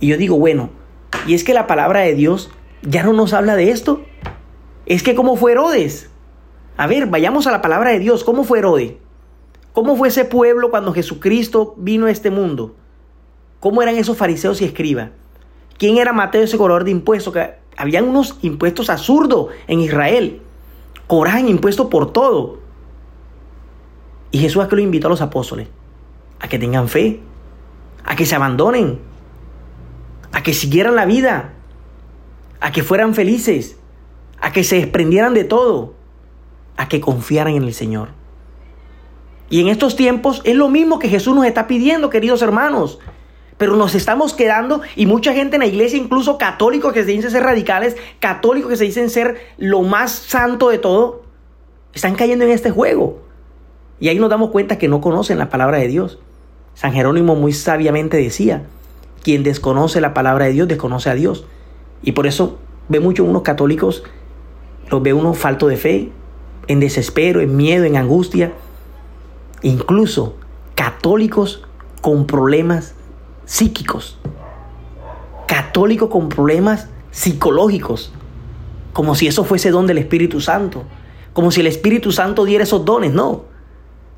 y 0.00 0.06
yo 0.06 0.16
digo, 0.16 0.38
bueno, 0.38 0.70
y 1.26 1.34
es 1.34 1.44
que 1.44 1.52
la 1.52 1.66
palabra 1.66 2.00
de 2.00 2.14
Dios 2.14 2.50
ya 2.82 3.02
no 3.02 3.12
nos 3.12 3.32
habla 3.32 3.56
de 3.56 3.70
esto. 3.70 4.02
Es 4.86 5.02
que 5.02 5.14
como 5.14 5.36
fue 5.36 5.52
Herodes. 5.52 6.10
A 6.76 6.86
ver, 6.86 7.06
vayamos 7.06 7.46
a 7.46 7.52
la 7.52 7.62
palabra 7.62 7.90
de 7.90 7.98
Dios. 7.98 8.24
¿Cómo 8.24 8.44
fue 8.44 8.58
Herodes? 8.58 8.94
¿Cómo 9.72 9.96
fue 9.96 10.08
ese 10.08 10.24
pueblo 10.24 10.70
cuando 10.70 10.92
Jesucristo 10.92 11.74
vino 11.76 12.06
a 12.06 12.10
este 12.10 12.30
mundo? 12.30 12.74
¿Cómo 13.62 13.80
eran 13.80 13.94
esos 13.94 14.16
fariseos 14.16 14.60
y 14.60 14.64
escribas? 14.64 15.10
¿Quién 15.78 15.96
era 15.96 16.12
Mateo, 16.12 16.42
ese 16.42 16.58
cobrador 16.58 16.82
de 16.82 16.90
impuestos? 16.90 17.32
Que 17.32 17.54
habían 17.76 18.08
unos 18.08 18.36
impuestos 18.42 18.90
absurdos 18.90 19.52
en 19.68 19.78
Israel. 19.78 20.42
Cobraban 21.06 21.48
impuestos 21.48 21.86
por 21.86 22.12
todo. 22.12 22.58
Y 24.32 24.38
Jesús 24.38 24.64
a 24.64 24.68
que 24.68 24.74
lo 24.74 24.82
invitó 24.82 25.06
a 25.06 25.10
los 25.10 25.20
apóstoles. 25.20 25.68
A 26.40 26.48
que 26.48 26.58
tengan 26.58 26.88
fe. 26.88 27.20
A 28.04 28.16
que 28.16 28.26
se 28.26 28.34
abandonen. 28.34 28.98
A 30.32 30.42
que 30.42 30.54
siguieran 30.54 30.96
la 30.96 31.06
vida. 31.06 31.52
A 32.58 32.72
que 32.72 32.82
fueran 32.82 33.14
felices. 33.14 33.76
A 34.40 34.50
que 34.50 34.64
se 34.64 34.74
desprendieran 34.74 35.34
de 35.34 35.44
todo. 35.44 35.94
A 36.76 36.88
que 36.88 37.00
confiaran 37.00 37.54
en 37.54 37.62
el 37.62 37.74
Señor. 37.74 38.08
Y 39.50 39.60
en 39.60 39.68
estos 39.68 39.94
tiempos 39.94 40.42
es 40.42 40.56
lo 40.56 40.68
mismo 40.68 40.98
que 40.98 41.08
Jesús 41.08 41.36
nos 41.36 41.46
está 41.46 41.68
pidiendo, 41.68 42.10
queridos 42.10 42.42
hermanos. 42.42 42.98
Pero 43.62 43.76
nos 43.76 43.94
estamos 43.94 44.34
quedando 44.34 44.80
y 44.96 45.06
mucha 45.06 45.32
gente 45.34 45.54
en 45.54 45.60
la 45.60 45.68
iglesia, 45.68 45.96
incluso 45.96 46.36
católicos 46.36 46.92
que 46.92 47.04
se 47.04 47.12
dicen 47.12 47.30
ser 47.30 47.44
radicales, 47.44 47.96
católicos 48.18 48.68
que 48.68 48.76
se 48.76 48.82
dicen 48.82 49.08
ser 49.08 49.36
lo 49.56 49.82
más 49.82 50.10
santo 50.10 50.68
de 50.68 50.78
todo, 50.78 51.22
están 51.94 52.16
cayendo 52.16 52.44
en 52.44 52.50
este 52.50 52.72
juego. 52.72 53.20
Y 54.00 54.08
ahí 54.08 54.18
nos 54.18 54.30
damos 54.30 54.50
cuenta 54.50 54.78
que 54.78 54.88
no 54.88 55.00
conocen 55.00 55.38
la 55.38 55.48
palabra 55.48 55.78
de 55.78 55.86
Dios. 55.86 56.18
San 56.74 56.92
Jerónimo 56.92 57.36
muy 57.36 57.52
sabiamente 57.52 58.16
decía, 58.16 58.64
quien 59.22 59.44
desconoce 59.44 60.00
la 60.00 60.12
palabra 60.12 60.46
de 60.46 60.54
Dios 60.54 60.66
desconoce 60.66 61.08
a 61.10 61.14
Dios. 61.14 61.46
Y 62.02 62.10
por 62.10 62.26
eso 62.26 62.58
ve 62.88 62.98
mucho 62.98 63.22
unos 63.22 63.42
católicos, 63.42 64.02
los 64.90 65.00
ve 65.04 65.12
unos 65.12 65.38
falto 65.38 65.68
de 65.68 65.76
fe, 65.76 66.10
en 66.66 66.80
desespero, 66.80 67.40
en 67.40 67.54
miedo, 67.54 67.84
en 67.84 67.96
angustia 67.96 68.54
incluso 69.62 70.34
católicos 70.74 71.62
con 72.00 72.26
problemas 72.26 72.96
psíquicos, 73.44 74.18
católicos 75.46 76.08
con 76.08 76.28
problemas 76.28 76.88
psicológicos, 77.10 78.12
como 78.92 79.14
si 79.14 79.26
eso 79.26 79.44
fuese 79.44 79.70
don 79.70 79.86
del 79.86 79.98
Espíritu 79.98 80.40
Santo, 80.40 80.84
como 81.32 81.50
si 81.50 81.60
el 81.60 81.66
Espíritu 81.66 82.12
Santo 82.12 82.44
diera 82.44 82.64
esos 82.64 82.84
dones, 82.84 83.12
no. 83.12 83.44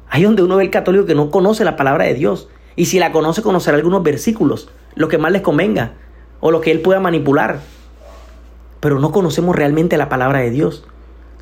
Ahí 0.09 0.23
donde 0.23 0.43
uno 0.43 0.57
ve 0.57 0.65
el 0.65 0.71
católico 0.71 1.07
que 1.07 1.15
no 1.15 1.31
conoce 1.31 1.65
la 1.65 1.77
palabra 1.77 2.05
de 2.05 2.15
Dios, 2.15 2.49
y 2.77 2.87
si 2.87 2.99
la 2.99 3.13
conoce 3.13 3.43
conocerá 3.43 3.77
algunos 3.77 4.03
versículos, 4.03 4.69
lo 4.95 5.09
que 5.09 5.19
más 5.19 5.33
les 5.33 5.43
convenga, 5.43 5.95
o 6.41 6.51
lo 6.51 6.61
que 6.61 6.71
él 6.71 6.81
pueda 6.81 7.01
manipular, 7.01 7.61
pero 8.81 8.99
no 8.99 9.13
conocemos 9.13 9.57
realmente 9.57 9.97
la 9.97 10.09
palabra 10.09 10.41
de 10.41 10.51
Dios. 10.51 10.85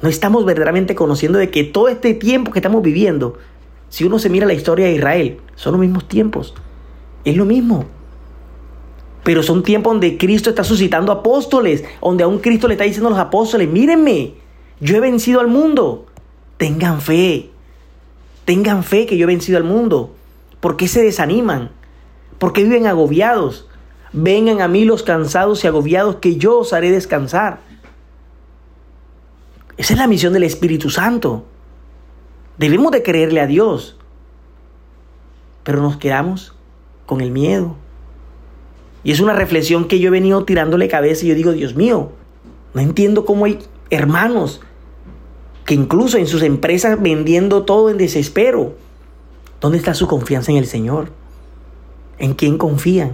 No 0.00 0.08
estamos 0.08 0.44
verdaderamente 0.44 0.94
conociendo 0.94 1.38
de 1.38 1.50
que 1.50 1.64
todo 1.64 1.88
este 1.88 2.14
tiempo 2.14 2.52
que 2.52 2.58
estamos 2.58 2.82
viviendo 2.82 3.38
si 3.92 4.04
uno 4.04 4.18
se 4.18 4.30
mira 4.30 4.46
la 4.46 4.54
historia 4.54 4.86
de 4.86 4.94
Israel, 4.94 5.36
son 5.54 5.72
los 5.72 5.80
mismos 5.82 6.08
tiempos. 6.08 6.54
Es 7.24 7.36
lo 7.36 7.44
mismo. 7.44 7.86
Pero 9.24 9.42
son 9.42 9.62
tiempos 9.62 9.92
donde 9.92 10.18
Cristo 10.18 10.50
está 10.50 10.64
suscitando 10.64 11.12
apóstoles, 11.12 11.84
donde 12.00 12.24
a 12.24 12.28
un 12.28 12.38
Cristo 12.38 12.66
le 12.66 12.74
está 12.74 12.84
diciendo 12.84 13.08
a 13.08 13.12
los 13.12 13.20
apóstoles, 13.20 13.68
mírenme, 13.68 14.34
yo 14.80 14.96
he 14.96 15.00
vencido 15.00 15.40
al 15.40 15.46
mundo. 15.46 16.06
Tengan 16.56 17.00
fe. 17.00 17.50
Tengan 18.44 18.82
fe 18.82 19.06
que 19.06 19.16
yo 19.16 19.24
he 19.24 19.26
vencido 19.26 19.58
al 19.58 19.64
mundo. 19.64 20.14
¿Por 20.60 20.76
qué 20.76 20.88
se 20.88 21.02
desaniman? 21.02 21.70
¿Por 22.38 22.52
qué 22.52 22.64
viven 22.64 22.86
agobiados? 22.86 23.68
Vengan 24.12 24.60
a 24.60 24.68
mí 24.68 24.84
los 24.84 25.04
cansados 25.04 25.62
y 25.62 25.68
agobiados 25.68 26.16
que 26.16 26.36
yo 26.36 26.58
os 26.58 26.72
haré 26.72 26.90
descansar. 26.90 27.60
Esa 29.76 29.94
es 29.94 29.98
la 29.98 30.06
misión 30.06 30.32
del 30.32 30.42
Espíritu 30.42 30.90
Santo. 30.90 31.44
Debemos 32.58 32.92
de 32.92 33.02
creerle 33.02 33.40
a 33.40 33.46
Dios, 33.46 33.96
pero 35.62 35.80
nos 35.80 35.96
quedamos 35.96 36.54
con 37.12 37.20
el 37.20 37.30
miedo. 37.30 37.76
Y 39.04 39.12
es 39.12 39.20
una 39.20 39.34
reflexión 39.34 39.86
que 39.86 39.98
yo 39.98 40.08
he 40.08 40.10
venido 40.10 40.46
tirándole 40.46 40.88
cabeza 40.88 41.26
y 41.26 41.28
yo 41.28 41.34
digo, 41.34 41.52
Dios 41.52 41.74
mío, 41.74 42.10
no 42.72 42.80
entiendo 42.80 43.26
cómo 43.26 43.44
hay 43.44 43.58
hermanos 43.90 44.62
que 45.66 45.74
incluso 45.74 46.16
en 46.16 46.26
sus 46.26 46.42
empresas 46.42 47.02
vendiendo 47.02 47.64
todo 47.64 47.90
en 47.90 47.98
desespero. 47.98 48.76
¿Dónde 49.60 49.76
está 49.76 49.92
su 49.92 50.06
confianza 50.06 50.52
en 50.52 50.56
el 50.56 50.66
Señor? 50.66 51.10
¿En 52.18 52.32
quién 52.32 52.56
confían? 52.56 53.12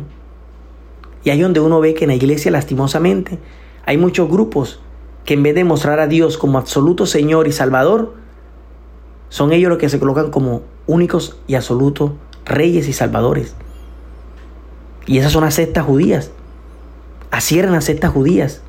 Y 1.24 1.30
ahí 1.30 1.40
donde 1.40 1.58
uno 1.58 1.80
ve 1.80 1.94
que 1.94 2.04
en 2.04 2.10
la 2.10 2.14
iglesia 2.14 2.52
lastimosamente 2.52 3.40
hay 3.84 3.96
muchos 3.96 4.30
grupos 4.30 4.78
que 5.24 5.34
en 5.34 5.42
vez 5.42 5.56
de 5.56 5.64
mostrar 5.64 5.98
a 5.98 6.06
Dios 6.06 6.38
como 6.38 6.56
absoluto 6.56 7.04
Señor 7.04 7.48
y 7.48 7.52
Salvador, 7.52 8.14
son 9.28 9.52
ellos 9.52 9.70
los 9.70 9.78
que 9.78 9.88
se 9.88 9.98
colocan 9.98 10.30
como 10.30 10.62
únicos 10.86 11.36
y 11.48 11.56
absolutos 11.56 12.12
reyes 12.44 12.88
y 12.88 12.92
salvadores. 12.92 13.56
Y 15.08 15.18
esas 15.18 15.32
son 15.32 15.42
las 15.42 15.54
sectas 15.54 15.86
judías. 15.86 16.30
Así 17.30 17.58
eran 17.58 17.72
las 17.72 17.84
sectas 17.84 18.12
judías. 18.12 18.60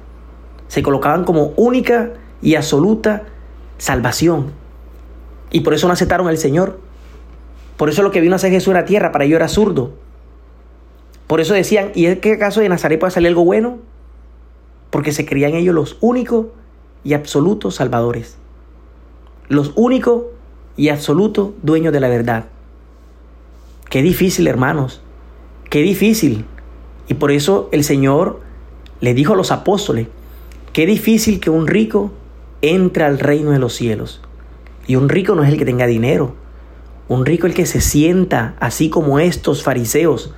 Se 0.70 0.82
colocaban 0.82 1.26
como 1.26 1.52
única 1.58 2.14
y 2.42 2.56
absoluta 2.56 3.24
salvación. 3.78 4.54
Y 5.52 5.62
por 5.62 5.74
eso 5.74 5.88
no 5.88 5.94
aceptaron 5.94 6.30
al 6.30 6.38
Señor. 6.38 6.80
Por 7.76 7.90
eso 7.90 8.04
lo 8.04 8.12
que 8.12 8.22
vino 8.22 8.36
a 8.36 8.38
hacer 8.38 8.52
Jesús 8.52 8.72
era 8.72 8.86
tierra, 8.86 9.12
para 9.12 9.26
ellos 9.26 9.36
era 9.36 9.50
zurdo. 9.50 9.92
Por 11.28 11.42
eso 11.42 11.54
decían, 11.54 11.92
¿y 11.94 12.06
es 12.06 12.20
que 12.20 12.34
acaso 12.34 12.62
de 12.62 12.70
Nazaret 12.70 13.00
puede 13.02 13.12
salir 13.12 13.28
algo 13.28 13.44
bueno? 13.44 13.78
Porque 14.92 15.12
se 15.12 15.26
creían 15.26 15.56
ellos 15.56 15.76
los 15.76 15.98
únicos 16.00 16.48
y 17.04 17.16
absolutos 17.16 17.76
salvadores. 17.76 18.38
Los 19.50 19.74
únicos 19.76 20.24
y 20.78 20.88
absoluto 20.88 21.54
dueño 21.64 21.92
de 21.92 22.00
la 22.00 22.08
verdad. 22.08 22.46
Qué 23.90 24.02
difícil, 24.02 24.48
hermanos. 24.48 25.02
Qué 25.70 25.82
difícil. 25.82 26.46
Y 27.08 27.16
por 27.16 27.32
eso 27.32 27.70
el 27.72 27.84
Señor 27.84 28.42
le 29.02 29.14
dijo 29.14 29.34
a 29.34 29.38
los 29.38 29.52
apóstoles, 29.52 30.08
qué 30.74 30.86
difícil 30.86 31.40
que 31.40 31.50
un 31.50 31.68
rico 31.68 32.12
entre 32.62 33.04
al 33.04 33.20
reino 33.20 33.52
de 33.52 33.60
los 33.60 33.74
cielos. 33.74 34.22
Y 34.88 34.96
un 34.96 35.10
rico 35.10 35.36
no 35.36 35.44
es 35.44 35.50
el 35.50 35.58
que 35.58 35.66
tenga 35.66 35.88
dinero. 35.88 36.36
Un 37.08 37.26
rico 37.26 37.48
es 37.48 37.52
el 37.52 37.56
que 37.56 37.66
se 37.66 37.82
sienta 37.82 38.56
así 38.60 38.90
como 38.90 39.20
estos 39.20 39.64
fariseos. 39.64 40.34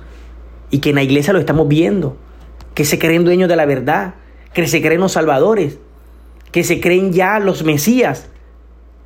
Y 0.70 0.78
que 0.78 0.90
en 0.90 0.96
la 0.96 1.02
iglesia 1.02 1.32
lo 1.32 1.38
estamos 1.38 1.68
viendo. 1.68 2.16
Que 2.74 2.84
se 2.84 2.98
creen 2.98 3.24
dueños 3.24 3.48
de 3.48 3.56
la 3.56 3.66
verdad. 3.66 4.14
Que 4.54 4.66
se 4.66 4.80
creen 4.80 5.00
los 5.00 5.12
salvadores. 5.12 5.78
Que 6.50 6.64
se 6.64 6.80
creen 6.80 7.12
ya 7.12 7.38
los 7.38 7.64
mesías 7.64 8.28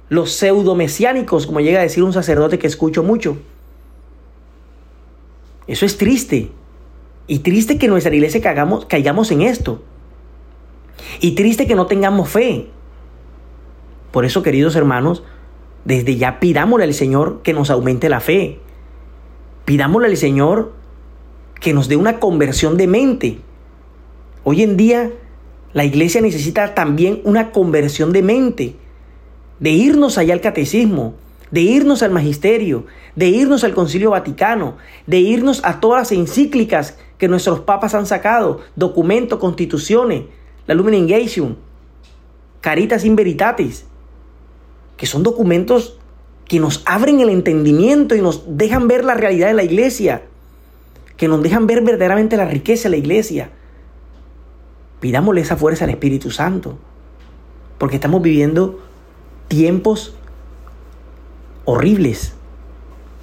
los 0.09 0.33
pseudo-mesiánicos, 0.33 1.47
como 1.47 1.61
llega 1.61 1.81
a 1.81 1.83
decir 1.83 2.03
un 2.03 2.13
sacerdote 2.13 2.59
que 2.59 2.67
escucho 2.67 3.03
mucho. 3.03 3.39
Eso 5.67 5.87
es 5.87 5.97
triste. 5.97 6.51
Y 7.27 7.41
triste 7.41 7.79
que 7.79 7.89
nuestra 7.89 8.15
iglesia 8.15 8.41
caigamos, 8.41 8.87
caigamos 8.87 9.31
en 9.31 9.43
esto. 9.43 9.83
Y 11.21 11.33
triste 11.33 11.67
que 11.67 11.75
no 11.75 11.87
tengamos 11.87 12.29
fe. 12.29 12.69
Por 14.13 14.25
eso, 14.25 14.43
queridos 14.43 14.77
hermanos, 14.77 15.23
desde 15.85 16.17
ya 16.17 16.41
pidámosle 16.41 16.85
al 16.85 16.95
Señor 16.95 17.43
que 17.43 17.53
nos 17.53 17.71
aumente 17.71 18.09
la 18.09 18.21
fe. 18.21 18.61
Pidámosle 19.65 20.09
al 20.09 20.17
Señor 20.17 20.73
que 21.61 21.73
nos 21.73 21.89
dé 21.89 21.97
una 21.97 22.21
conversión 22.21 22.77
de 22.77 22.87
mente. 22.87 23.39
Hoy 24.45 24.63
en 24.63 24.77
día 24.77 25.11
la 25.73 25.85
iglesia 25.85 26.21
necesita 26.21 26.75
también 26.75 27.21
una 27.25 27.51
conversión 27.51 28.13
de 28.13 28.23
mente 28.23 28.77
de 29.59 29.71
irnos 29.71 30.19
allá 30.19 30.35
al 30.35 30.41
catecismo, 30.41 31.15
de 31.51 31.61
irnos 31.61 32.03
al 32.03 32.11
magisterio, 32.11 32.87
de 33.15 33.29
irnos 33.29 33.65
al 33.65 33.75
concilio 33.75 34.11
vaticano, 34.11 34.77
de 35.07 35.19
irnos 35.19 35.65
a 35.65 35.81
todas 35.81 36.03
las 36.03 36.13
encíclicas 36.13 36.99
que 37.19 37.29
nuestros 37.29 37.61
papas 37.61 37.95
han 37.95 38.07
sacado, 38.07 38.61
documentos, 38.75 39.39
constituciones, 39.39 40.25
la 40.67 40.75
Lumen 40.75 40.95
Engagement, 40.95 41.57
Caritas 42.61 43.05
in 43.05 43.17
Veritatis, 43.17 43.87
que 44.97 45.07
son 45.07 45.23
documentos 45.23 45.99
que 46.47 46.61
nos 46.61 46.83
abren 46.85 47.21
el 47.21 47.31
entendimiento 47.31 48.15
y 48.15 48.21
nos 48.21 48.45
dejan 48.47 48.89
ver 48.89 49.05
la 49.05 49.15
realidad 49.15 49.49
de 49.49 49.55
la 49.55 49.65
iglesia, 49.65 50.23
que 51.17 51.29
nos 51.29 51.43
dejan 51.43 51.67
ver 51.67 51.83
verdaderamente 51.83 52.37
la 52.37 52.45
riqueza 52.45 52.85
de 52.85 52.91
la 52.91 52.97
iglesia. 52.97 53.51
Pidámosle 55.01 55.41
esa 55.41 55.57
fuerza 55.57 55.85
al 55.85 55.91
Espíritu 55.91 56.31
Santo, 56.31 56.79
porque 57.79 57.97
estamos 57.97 58.23
viviendo 58.23 58.81
tiempos 59.49 60.17
horribles, 61.67 62.33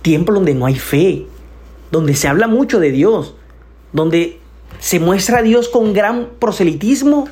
tiempos 0.04 0.36
donde 0.36 0.54
no 0.54 0.68
hay 0.68 0.76
fe, 0.76 1.26
donde 1.92 2.14
se 2.14 2.28
habla 2.28 2.48
mucho 2.48 2.80
de 2.80 2.92
Dios, 2.92 3.36
donde 3.92 4.40
se 4.80 5.00
muestra 5.00 5.40
a 5.40 5.42
Dios 5.42 5.70
con 5.70 5.94
gran 5.94 6.28
proselitismo, 6.40 7.28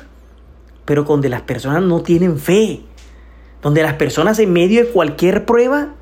pero 0.84 1.04
donde 1.04 1.28
las 1.28 1.42
personas 1.42 1.82
no 1.82 2.00
tienen 2.02 2.38
fe, 2.38 2.80
donde 3.62 3.82
las 3.82 3.94
personas 3.94 4.38
en 4.40 4.52
medio 4.52 4.84
de 4.84 4.90
cualquier 4.90 5.44
prueba 5.44 5.94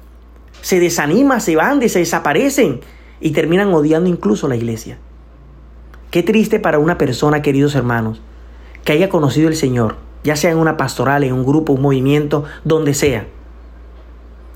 se 0.63 0.81
desaniman, 0.81 1.41
se 1.41 1.57
van, 1.57 1.87
se 1.89 1.99
desaparecen 1.99 2.81
y 3.21 3.31
terminan 3.31 3.73
odiando 3.75 4.09
incluso 4.09 4.49
la 4.49 4.57
iglesia. 4.57 4.99
Qué 6.11 6.23
triste 6.23 6.59
para 6.59 6.79
una 6.79 6.99
persona, 6.99 7.43
queridos 7.43 7.75
hermanos, 7.75 8.21
que 8.85 8.93
haya 8.93 9.09
conocido 9.09 9.49
el 9.49 9.57
Señor, 9.57 9.97
ya 10.25 10.37
sea 10.37 10.51
en 10.51 10.59
una 10.59 10.77
pastoral, 10.77 11.25
en 11.25 11.33
un 11.33 11.45
grupo, 11.45 11.73
un 11.73 11.83
movimiento, 11.83 12.45
donde 12.65 12.95
sea. 12.95 13.27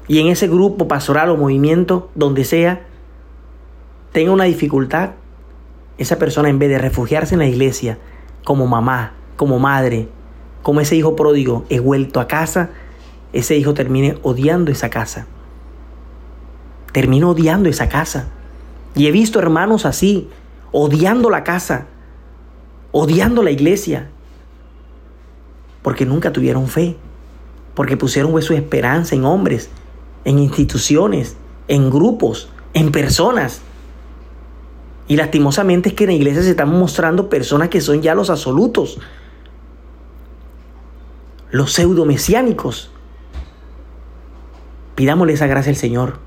Y 0.07 0.19
en 0.21 0.29
ese 0.29 0.49
grupo 0.49 0.87
pastoral 0.89 1.31
o 1.31 1.37
movimiento, 1.37 2.11
donde 2.15 2.45
sea, 2.45 2.87
tenga 4.13 4.33
una 4.33 4.45
dificultad 4.45 5.11
esa 5.99 6.19
persona 6.19 6.49
en 6.49 6.59
vez 6.59 6.69
de 6.69 6.79
refugiarse 6.79 7.35
en 7.35 7.41
la 7.41 7.47
iglesia 7.47 7.99
como 8.45 8.67
mamá, 8.67 9.15
como 9.37 9.59
madre, 9.59 10.09
como 10.63 10.81
ese 10.81 10.97
hijo 10.97 11.17
pródigo, 11.17 11.65
he 11.69 11.81
vuelto 11.81 12.21
a 12.21 12.29
casa, 12.29 12.71
ese 13.33 13.57
hijo 13.57 13.75
termine 13.75 14.19
odiando 14.23 14.71
esa 14.71 14.91
casa. 14.91 15.27
Termino 16.93 17.31
odiando 17.31 17.69
esa 17.69 17.89
casa. 17.89 18.29
Y 18.95 19.07
he 19.07 19.11
visto 19.11 19.39
hermanos 19.39 19.87
así, 19.87 20.29
odiando 20.73 21.31
la 21.31 21.45
casa, 21.45 21.87
odiando 22.93 23.43
la 23.43 23.51
iglesia, 23.51 24.11
porque 25.83 26.07
nunca 26.07 26.33
tuvieron 26.33 26.69
fe, 26.69 26.97
porque 27.75 27.97
pusieron 27.97 28.41
su 28.41 28.55
esperanza 28.55 29.15
en 29.15 29.25
hombres, 29.25 29.69
en 30.25 30.39
instituciones, 30.39 31.37
en 31.69 31.91
grupos, 31.91 32.49
en 32.73 32.93
personas. 32.93 33.61
Y 35.07 35.17
lastimosamente 35.17 35.91
es 35.91 35.95
que 35.95 36.05
en 36.05 36.11
la 36.11 36.17
iglesia 36.17 36.43
se 36.43 36.51
están 36.51 36.71
mostrando 36.71 37.29
personas 37.29 37.69
que 37.69 37.81
son 37.81 38.03
ya 38.03 38.15
los 38.15 38.31
absolutos, 38.31 38.99
los 41.51 41.73
pseudo 41.73 42.05
mesiánicos. 42.05 42.91
Pidámosle 44.95 45.35
esa 45.35 45.47
gracia 45.47 45.71
al 45.71 45.77
Señor. 45.77 46.19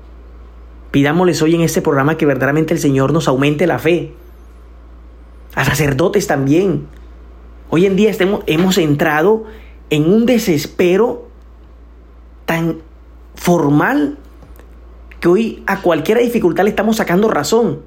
Pidámosles 0.90 1.42
hoy 1.42 1.54
en 1.54 1.62
este 1.62 1.82
programa 1.82 2.16
que 2.16 2.26
verdaderamente 2.26 2.72
el 2.72 2.80
Señor 2.80 3.12
nos 3.12 3.28
aumente 3.28 3.66
la 3.66 3.78
fe. 3.78 4.14
A 5.54 5.64
sacerdotes 5.64 6.26
también. 6.26 6.86
Hoy 7.70 7.84
en 7.86 7.96
día 7.96 8.12
hemos 8.46 8.78
entrado 8.78 9.44
en 9.90 10.10
un 10.10 10.24
desespero 10.24 11.28
tan 12.46 12.78
formal 13.38 14.18
que 15.20 15.28
hoy 15.28 15.62
a 15.66 15.80
cualquier 15.80 16.18
dificultad 16.18 16.64
le 16.64 16.70
estamos 16.70 16.96
sacando 16.96 17.28
razón. 17.28 17.80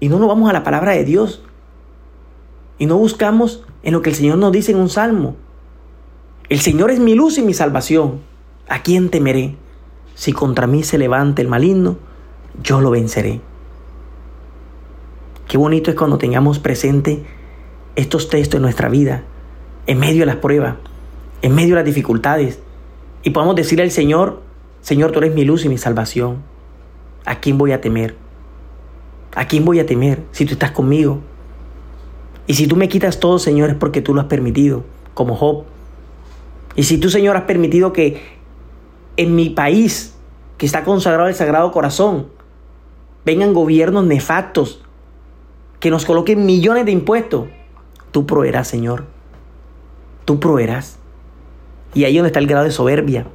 Y 0.00 0.08
no 0.08 0.18
nos 0.18 0.28
vamos 0.28 0.50
a 0.50 0.52
la 0.52 0.64
palabra 0.64 0.92
de 0.92 1.04
Dios. 1.04 1.42
Y 2.78 2.86
no 2.86 2.96
buscamos 2.96 3.62
en 3.82 3.92
lo 3.92 4.02
que 4.02 4.10
el 4.10 4.16
Señor 4.16 4.38
nos 4.38 4.52
dice 4.52 4.72
en 4.72 4.78
un 4.78 4.88
salmo. 4.88 5.36
El 6.48 6.60
Señor 6.60 6.90
es 6.90 6.98
mi 6.98 7.14
luz 7.14 7.38
y 7.38 7.42
mi 7.42 7.54
salvación. 7.54 8.20
¿A 8.68 8.82
quién 8.82 9.10
temeré? 9.10 9.54
Si 10.14 10.32
contra 10.32 10.66
mí 10.66 10.82
se 10.82 10.98
levanta 10.98 11.42
el 11.42 11.48
maligno, 11.48 11.96
yo 12.62 12.80
lo 12.80 12.90
venceré. 12.90 13.40
Qué 15.48 15.58
bonito 15.58 15.90
es 15.90 15.96
cuando 15.96 16.18
tengamos 16.18 16.58
presente 16.58 17.24
estos 17.96 18.28
textos 18.28 18.56
en 18.56 18.62
nuestra 18.62 18.88
vida, 18.88 19.24
en 19.86 19.98
medio 19.98 20.20
de 20.20 20.26
las 20.26 20.36
pruebas, 20.36 20.76
en 21.42 21.54
medio 21.54 21.70
de 21.70 21.82
las 21.82 21.84
dificultades, 21.84 22.60
y 23.24 23.30
podamos 23.30 23.56
decirle 23.56 23.82
al 23.82 23.90
Señor, 23.90 24.42
Señor, 24.82 25.10
tú 25.10 25.18
eres 25.18 25.34
mi 25.34 25.44
luz 25.44 25.64
y 25.64 25.70
mi 25.70 25.78
salvación. 25.78 26.42
¿A 27.24 27.40
quién 27.40 27.56
voy 27.56 27.72
a 27.72 27.80
temer? 27.80 28.14
¿A 29.34 29.48
quién 29.48 29.64
voy 29.64 29.80
a 29.80 29.86
temer 29.86 30.22
si 30.30 30.44
tú 30.44 30.52
estás 30.52 30.72
conmigo? 30.72 31.20
Y 32.46 32.54
si 32.54 32.66
tú 32.66 32.76
me 32.76 32.86
quitas 32.88 33.18
todo, 33.18 33.38
Señor, 33.38 33.70
es 33.70 33.76
porque 33.76 34.02
tú 34.02 34.14
lo 34.14 34.20
has 34.20 34.26
permitido, 34.26 34.84
como 35.14 35.34
Job. 35.36 35.64
Y 36.76 36.82
si 36.82 36.98
tú, 36.98 37.08
Señor, 37.08 37.34
has 37.36 37.44
permitido 37.44 37.94
que 37.94 38.20
en 39.16 39.34
mi 39.34 39.48
país, 39.48 40.14
que 40.58 40.66
está 40.66 40.84
consagrado 40.84 41.28
al 41.28 41.34
Sagrado 41.34 41.72
Corazón, 41.72 42.26
vengan 43.24 43.54
gobiernos 43.54 44.04
nefastos 44.04 44.82
que 45.80 45.90
nos 45.90 46.04
coloquen 46.04 46.44
millones 46.44 46.84
de 46.84 46.92
impuestos, 46.92 47.48
tú 48.10 48.26
proveerás, 48.26 48.68
Señor. 48.68 49.06
Tú 50.26 50.38
proveerás. 50.40 50.98
Y 51.94 52.04
ahí 52.04 52.16
donde 52.16 52.28
está 52.28 52.40
el 52.40 52.46
grado 52.46 52.64
de 52.64 52.72
soberbia, 52.72 53.26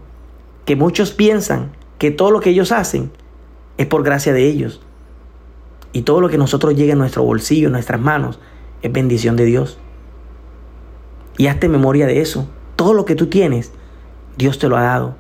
que 0.66 0.76
muchos 0.76 1.12
piensan 1.12 1.72
que 1.98 2.12
todo 2.12 2.30
lo 2.32 2.42
que 2.42 2.52
ellos 2.52 2.72
hacen 2.72 3.12
es 3.78 3.88
por 3.88 4.04
gracia 4.04 4.34
de 4.34 4.46
ellos. 4.46 4.82
Y 5.94 6.04
todo 6.04 6.22
lo 6.22 6.30
que 6.30 6.38
nosotros 6.38 6.76
llegue 6.76 6.92
a 6.92 6.96
nuestro 6.96 7.24
bolsillo, 7.24 7.68
en 7.68 7.74
nuestras 7.74 8.00
manos, 8.00 8.40
es 8.82 8.92
bendición 8.92 9.36
de 9.36 9.46
Dios. 9.46 9.80
Y 11.38 11.48
hazte 11.48 11.70
memoria 11.70 12.06
de 12.06 12.22
eso. 12.22 12.48
Todo 12.76 12.94
lo 12.94 13.06
que 13.06 13.16
tú 13.16 13.28
tienes, 13.28 13.72
Dios 14.38 14.60
te 14.60 14.68
lo 14.68 14.78
ha 14.78 14.84
dado. 14.84 15.16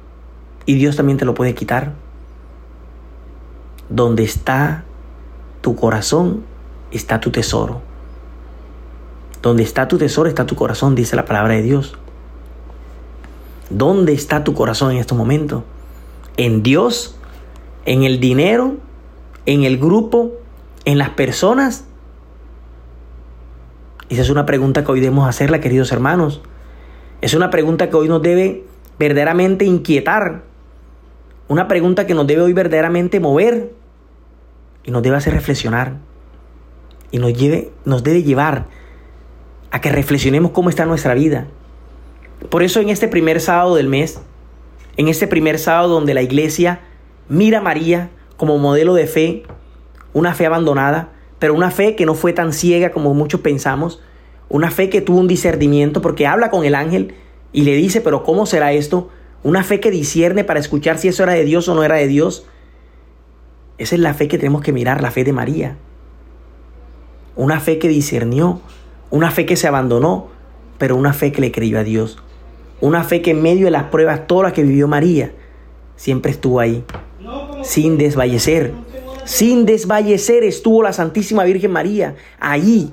Y 0.65 0.75
Dios 0.75 0.95
también 0.97 1.17
te 1.17 1.25
lo 1.25 1.33
puede 1.33 1.55
quitar. 1.55 1.93
Donde 3.89 4.23
está 4.23 4.83
tu 5.61 5.75
corazón, 5.75 6.43
está 6.91 7.19
tu 7.19 7.31
tesoro. 7.31 7.81
Donde 9.41 9.63
está 9.63 9.87
tu 9.87 9.97
tesoro, 9.97 10.29
está 10.29 10.45
tu 10.45 10.55
corazón, 10.55 10.95
dice 10.95 11.15
la 11.15 11.25
palabra 11.25 11.53
de 11.55 11.63
Dios. 11.63 11.97
¿Dónde 13.69 14.13
está 14.13 14.43
tu 14.43 14.53
corazón 14.53 14.91
en 14.91 14.97
estos 14.97 15.17
momentos? 15.17 15.63
¿En 16.37 16.63
Dios? 16.63 17.15
¿En 17.85 18.03
el 18.03 18.19
dinero? 18.19 18.77
¿En 19.45 19.63
el 19.63 19.77
grupo? 19.77 20.33
en 20.85 20.97
las 20.97 21.09
personas? 21.09 21.85
Esa 24.09 24.21
es 24.21 24.29
una 24.29 24.45
pregunta 24.45 24.83
que 24.83 24.91
hoy 24.91 24.99
debemos 24.99 25.29
hacerla, 25.29 25.61
queridos 25.61 25.91
hermanos. 25.91 26.41
Es 27.21 27.35
una 27.35 27.51
pregunta 27.51 27.89
que 27.89 27.95
hoy 27.95 28.07
nos 28.07 28.21
debe 28.21 28.65
verdaderamente 28.97 29.65
inquietar. 29.65 30.43
Una 31.47 31.67
pregunta 31.67 32.07
que 32.07 32.15
nos 32.15 32.25
debe 32.25 32.41
hoy 32.41 32.53
verdaderamente 32.53 33.19
mover 33.19 33.73
y 34.83 34.91
nos 34.91 35.03
debe 35.03 35.17
hacer 35.17 35.33
reflexionar. 35.33 35.97
Y 37.11 37.19
nos, 37.19 37.33
lleve, 37.33 37.71
nos 37.85 38.03
debe 38.03 38.23
llevar 38.23 38.65
a 39.69 39.81
que 39.81 39.91
reflexionemos 39.91 40.51
cómo 40.51 40.69
está 40.69 40.85
nuestra 40.85 41.13
vida. 41.13 41.47
Por 42.47 42.63
eso 42.63 42.79
en 42.79 42.89
este 42.89 43.09
primer 43.09 43.41
sábado 43.41 43.75
del 43.75 43.89
mes, 43.89 44.21
en 44.95 45.09
este 45.09 45.27
primer 45.27 45.59
sábado 45.59 45.89
donde 45.89 46.13
la 46.13 46.21
iglesia 46.21 46.79
mira 47.27 47.59
a 47.59 47.61
María 47.61 48.09
como 48.37 48.57
modelo 48.57 48.93
de 48.93 49.07
fe, 49.07 49.43
una 50.13 50.33
fe 50.33 50.45
abandonada, 50.45 51.11
pero 51.37 51.53
una 51.53 51.69
fe 51.69 51.95
que 51.95 52.05
no 52.05 52.15
fue 52.15 52.31
tan 52.31 52.53
ciega 52.53 52.91
como 52.91 53.13
muchos 53.13 53.41
pensamos, 53.41 54.01
una 54.47 54.71
fe 54.71 54.89
que 54.89 55.01
tuvo 55.01 55.19
un 55.19 55.27
discernimiento 55.27 56.01
porque 56.01 56.25
habla 56.25 56.49
con 56.49 56.65
el 56.65 56.75
ángel 56.75 57.13
y 57.51 57.63
le 57.63 57.75
dice, 57.75 58.01
pero 58.01 58.23
¿cómo 58.23 58.45
será 58.45 58.71
esto? 58.71 59.09
Una 59.43 59.63
fe 59.63 59.79
que 59.79 59.91
discierne 59.91 60.43
para 60.43 60.59
escuchar 60.59 60.97
si 60.97 61.07
eso 61.07 61.23
era 61.23 61.33
de 61.33 61.43
Dios 61.43 61.67
o 61.67 61.75
no 61.75 61.83
era 61.83 61.95
de 61.95 62.07
Dios. 62.07 62.45
Esa 63.77 63.95
es 63.95 64.01
la 64.01 64.13
fe 64.13 64.27
que 64.27 64.37
tenemos 64.37 64.61
que 64.61 64.73
mirar, 64.73 65.01
la 65.01 65.11
fe 65.11 65.23
de 65.23 65.33
María. 65.33 65.77
Una 67.35 67.59
fe 67.59 67.79
que 67.79 67.87
discernió, 67.87 68.59
una 69.11 69.31
fe 69.31 69.45
que 69.45 69.55
se 69.55 69.67
abandonó, 69.67 70.27
pero 70.77 70.95
una 70.95 71.13
fe 71.13 71.31
que 71.31 71.41
le 71.41 71.51
creyó 71.51 71.79
a 71.79 71.83
Dios. 71.83 72.17
Una 72.81 73.03
fe 73.03 73.21
que 73.21 73.31
en 73.31 73.41
medio 73.41 73.65
de 73.65 73.71
las 73.71 73.85
pruebas, 73.85 74.27
todas 74.27 74.43
las 74.45 74.53
que 74.53 74.63
vivió 74.63 74.87
María, 74.87 75.33
siempre 75.95 76.31
estuvo 76.31 76.59
ahí, 76.59 76.83
sin 77.63 77.97
desvallecer, 77.97 78.73
sin 79.25 79.65
desvallecer 79.65 80.43
estuvo 80.43 80.81
la 80.81 80.91
Santísima 80.91 81.43
Virgen 81.43 81.71
María 81.71 82.15
ahí. 82.39 82.91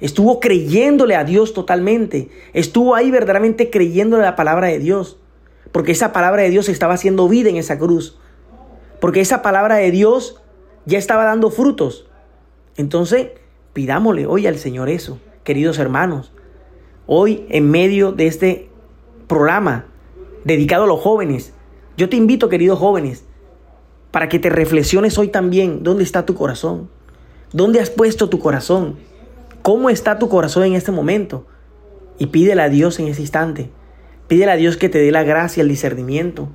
Estuvo 0.00 0.38
creyéndole 0.38 1.16
a 1.16 1.24
Dios 1.24 1.54
totalmente. 1.54 2.28
Estuvo 2.52 2.94
ahí 2.94 3.10
verdaderamente 3.10 3.70
creyéndole 3.70 4.22
la 4.22 4.36
palabra 4.36 4.68
de 4.68 4.78
Dios. 4.78 5.18
Porque 5.72 5.92
esa 5.92 6.12
palabra 6.12 6.42
de 6.42 6.50
Dios 6.50 6.68
estaba 6.68 6.94
haciendo 6.94 7.26
vida 7.26 7.48
en 7.48 7.56
esa 7.56 7.78
cruz. 7.78 8.18
Porque 9.00 9.20
esa 9.20 9.42
palabra 9.42 9.76
de 9.76 9.90
Dios 9.90 10.40
ya 10.84 10.98
estaba 10.98 11.24
dando 11.24 11.50
frutos. 11.50 12.06
Entonces, 12.76 13.28
pidámosle 13.72 14.26
hoy 14.26 14.46
al 14.46 14.58
Señor 14.58 14.88
eso, 14.88 15.18
queridos 15.42 15.78
hermanos. 15.78 16.32
Hoy, 17.06 17.46
en 17.48 17.70
medio 17.70 18.12
de 18.12 18.26
este 18.26 18.67
programa 19.28 19.86
dedicado 20.44 20.84
a 20.84 20.86
los 20.88 21.00
jóvenes, 21.00 21.52
yo 21.96 22.08
te 22.08 22.16
invito, 22.16 22.48
queridos 22.48 22.78
jóvenes, 22.78 23.24
para 24.10 24.28
que 24.28 24.38
te 24.38 24.50
reflexiones 24.50 25.18
hoy 25.18 25.28
también 25.28 25.82
dónde 25.82 26.02
está 26.04 26.26
tu 26.26 26.34
corazón, 26.34 26.88
dónde 27.52 27.80
has 27.80 27.90
puesto 27.90 28.28
tu 28.28 28.38
corazón, 28.38 28.96
cómo 29.62 29.90
está 29.90 30.18
tu 30.18 30.28
corazón 30.28 30.64
en 30.64 30.74
este 30.74 30.92
momento. 30.92 31.46
Y 32.18 32.26
pídele 32.26 32.62
a 32.62 32.68
Dios 32.68 32.98
en 32.98 33.08
ese 33.08 33.20
instante. 33.20 33.70
Pídele 34.26 34.52
a 34.52 34.56
Dios 34.56 34.76
que 34.76 34.88
te 34.88 34.98
dé 34.98 35.12
la 35.12 35.22
gracia, 35.22 35.62
el 35.62 35.68
discernimiento. 35.68 36.48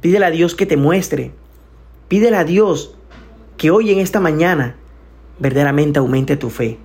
Pídele 0.00 0.26
a 0.26 0.30
Dios 0.30 0.54
que 0.54 0.66
te 0.66 0.76
muestre. 0.76 1.32
Pídele 2.08 2.36
a 2.36 2.44
Dios 2.44 2.94
que 3.56 3.70
hoy 3.70 3.90
en 3.90 3.98
esta 3.98 4.20
mañana 4.20 4.76
verdaderamente 5.38 5.98
aumente 5.98 6.36
tu 6.36 6.50
fe. 6.50 6.78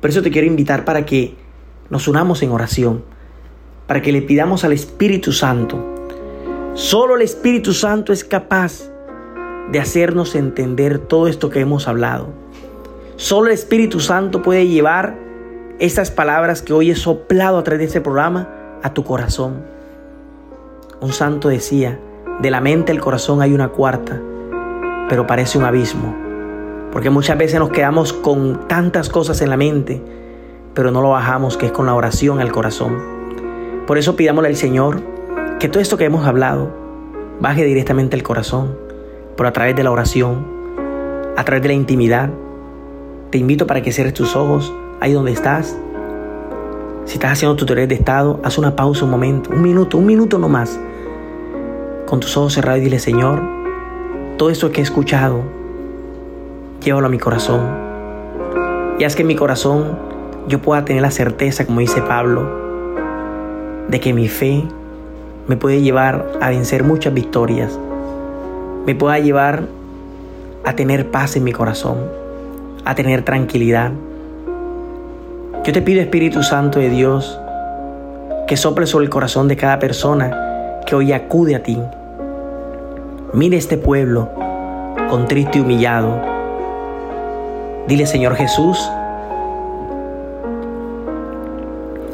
Por 0.00 0.10
eso 0.10 0.22
te 0.22 0.30
quiero 0.30 0.46
invitar 0.46 0.84
para 0.84 1.04
que 1.04 1.34
nos 1.90 2.08
unamos 2.08 2.42
en 2.42 2.50
oración, 2.50 3.04
para 3.90 4.02
que 4.02 4.12
le 4.12 4.22
pidamos 4.22 4.62
al 4.62 4.72
Espíritu 4.72 5.32
Santo. 5.32 5.76
Solo 6.74 7.16
el 7.16 7.22
Espíritu 7.22 7.72
Santo 7.72 8.12
es 8.12 8.22
capaz 8.22 8.88
de 9.72 9.80
hacernos 9.80 10.36
entender 10.36 11.00
todo 11.00 11.26
esto 11.26 11.50
que 11.50 11.58
hemos 11.58 11.88
hablado. 11.88 12.28
Solo 13.16 13.48
el 13.48 13.54
Espíritu 13.54 13.98
Santo 13.98 14.42
puede 14.42 14.68
llevar 14.68 15.18
estas 15.80 16.12
palabras 16.12 16.62
que 16.62 16.72
hoy 16.72 16.92
he 16.92 16.94
soplado 16.94 17.58
a 17.58 17.64
través 17.64 17.80
de 17.80 17.86
este 17.86 18.00
programa 18.00 18.78
a 18.84 18.94
tu 18.94 19.02
corazón. 19.02 19.64
Un 21.00 21.12
santo 21.12 21.48
decía, 21.48 21.98
de 22.40 22.50
la 22.52 22.60
mente 22.60 22.92
al 22.92 23.00
corazón 23.00 23.42
hay 23.42 23.52
una 23.52 23.70
cuarta, 23.70 24.22
pero 25.08 25.26
parece 25.26 25.58
un 25.58 25.64
abismo. 25.64 26.14
Porque 26.92 27.10
muchas 27.10 27.36
veces 27.36 27.58
nos 27.58 27.70
quedamos 27.70 28.12
con 28.12 28.68
tantas 28.68 29.08
cosas 29.08 29.42
en 29.42 29.50
la 29.50 29.56
mente, 29.56 30.00
pero 30.74 30.92
no 30.92 31.02
lo 31.02 31.10
bajamos, 31.10 31.56
que 31.56 31.66
es 31.66 31.72
con 31.72 31.86
la 31.86 31.94
oración 31.96 32.38
al 32.38 32.52
corazón. 32.52 33.19
Por 33.90 33.98
eso 33.98 34.14
pidámosle 34.14 34.50
al 34.50 34.54
Señor 34.54 35.02
que 35.58 35.68
todo 35.68 35.82
esto 35.82 35.96
que 35.96 36.04
hemos 36.04 36.24
hablado 36.24 36.70
baje 37.40 37.64
directamente 37.64 38.14
al 38.14 38.22
corazón, 38.22 38.78
por 39.36 39.48
a 39.48 39.52
través 39.52 39.74
de 39.74 39.82
la 39.82 39.90
oración, 39.90 40.46
a 41.36 41.44
través 41.44 41.60
de 41.60 41.70
la 41.70 41.74
intimidad. 41.74 42.30
Te 43.30 43.38
invito 43.38 43.66
para 43.66 43.82
que 43.82 43.90
cierres 43.90 44.14
tus 44.14 44.36
ojos 44.36 44.72
ahí 45.00 45.12
donde 45.12 45.32
estás. 45.32 45.76
Si 47.04 47.14
estás 47.14 47.32
haciendo 47.32 47.56
tu 47.56 47.66
de 47.66 47.92
estado, 47.92 48.38
haz 48.44 48.58
una 48.58 48.76
pausa 48.76 49.04
un 49.04 49.10
momento, 49.10 49.50
un 49.50 49.60
minuto, 49.60 49.98
un 49.98 50.06
minuto 50.06 50.38
no 50.38 50.48
más. 50.48 50.78
Con 52.06 52.20
tus 52.20 52.36
ojos 52.36 52.52
cerrados 52.52 52.82
y 52.82 52.84
dile, 52.84 53.00
Señor, 53.00 53.42
todo 54.38 54.50
esto 54.50 54.70
que 54.70 54.82
he 54.82 54.84
escuchado, 54.84 55.42
llévalo 56.80 57.08
a 57.08 57.10
mi 57.10 57.18
corazón. 57.18 57.62
Y 59.00 59.02
haz 59.02 59.16
que 59.16 59.22
en 59.22 59.26
mi 59.26 59.34
corazón 59.34 59.98
yo 60.46 60.62
pueda 60.62 60.84
tener 60.84 61.02
la 61.02 61.10
certeza, 61.10 61.66
como 61.66 61.80
dice 61.80 62.00
Pablo, 62.02 62.69
de 63.90 64.00
que 64.00 64.12
mi 64.12 64.28
fe 64.28 64.62
me 65.48 65.56
puede 65.56 65.82
llevar 65.82 66.32
a 66.40 66.50
vencer 66.50 66.84
muchas 66.84 67.12
victorias. 67.12 67.76
Me 68.86 68.94
pueda 68.94 69.18
llevar 69.18 69.64
a 70.64 70.74
tener 70.74 71.10
paz 71.10 71.36
en 71.36 71.44
mi 71.44 71.52
corazón, 71.52 71.98
a 72.84 72.94
tener 72.94 73.24
tranquilidad. 73.24 73.92
Yo 75.64 75.72
te 75.72 75.82
pido, 75.82 76.00
Espíritu 76.00 76.42
Santo 76.42 76.78
de 76.78 76.88
Dios, 76.90 77.38
que 78.46 78.56
sople 78.56 78.86
sobre 78.86 79.04
el 79.04 79.10
corazón 79.10 79.48
de 79.48 79.56
cada 79.56 79.78
persona 79.78 80.80
que 80.86 80.94
hoy 80.94 81.12
acude 81.12 81.56
a 81.56 81.62
ti. 81.62 81.78
Mire 83.32 83.56
este 83.56 83.76
pueblo 83.76 84.28
contrito 85.08 85.58
y 85.58 85.60
humillado. 85.62 86.20
Dile, 87.88 88.06
Señor 88.06 88.36
Jesús, 88.36 88.78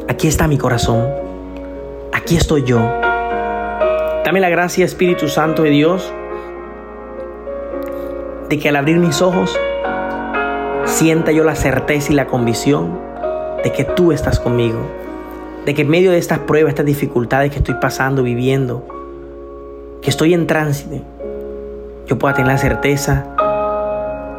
aquí 0.07 0.27
está 0.27 0.47
mi 0.47 0.57
corazón, 0.57 1.05
aquí 2.27 2.35
estoy 2.35 2.63
yo. 2.63 2.79
Dame 4.25 4.41
la 4.41 4.49
gracia, 4.49 4.83
Espíritu 4.83 5.29
Santo 5.29 5.63
de 5.63 5.69
Dios, 5.69 6.13
de 8.49 8.59
que 8.59 8.67
al 8.67 8.75
abrir 8.75 8.97
mis 8.97 9.21
ojos 9.21 9.57
sienta 10.83 11.31
yo 11.31 11.45
la 11.45 11.55
certeza 11.55 12.11
y 12.11 12.15
la 12.17 12.27
convicción 12.27 12.99
de 13.63 13.71
que 13.71 13.85
tú 13.85 14.11
estás 14.11 14.41
conmigo, 14.41 14.77
de 15.65 15.73
que 15.73 15.83
en 15.83 15.89
medio 15.89 16.11
de 16.11 16.17
estas 16.17 16.39
pruebas, 16.39 16.71
estas 16.71 16.85
dificultades 16.85 17.49
que 17.49 17.59
estoy 17.59 17.75
pasando, 17.75 18.23
viviendo, 18.23 18.85
que 20.01 20.09
estoy 20.09 20.33
en 20.33 20.47
tránsito, 20.47 20.97
yo 22.07 22.19
pueda 22.19 22.33
tener 22.33 22.51
la 22.51 22.57
certeza 22.57 23.25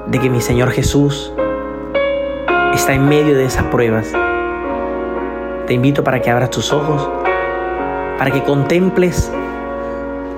de 0.08 0.18
que 0.18 0.28
mi 0.28 0.42
Señor 0.42 0.72
Jesús 0.72 1.32
está 2.74 2.92
en 2.92 3.08
medio 3.08 3.34
de 3.34 3.46
esas 3.46 3.64
pruebas. 3.64 4.12
Te 5.66 5.72
invito 5.72 6.04
para 6.04 6.20
que 6.20 6.30
abras 6.30 6.50
tus 6.50 6.70
ojos, 6.70 7.17
para 8.18 8.32
que 8.32 8.42
contemples 8.42 9.32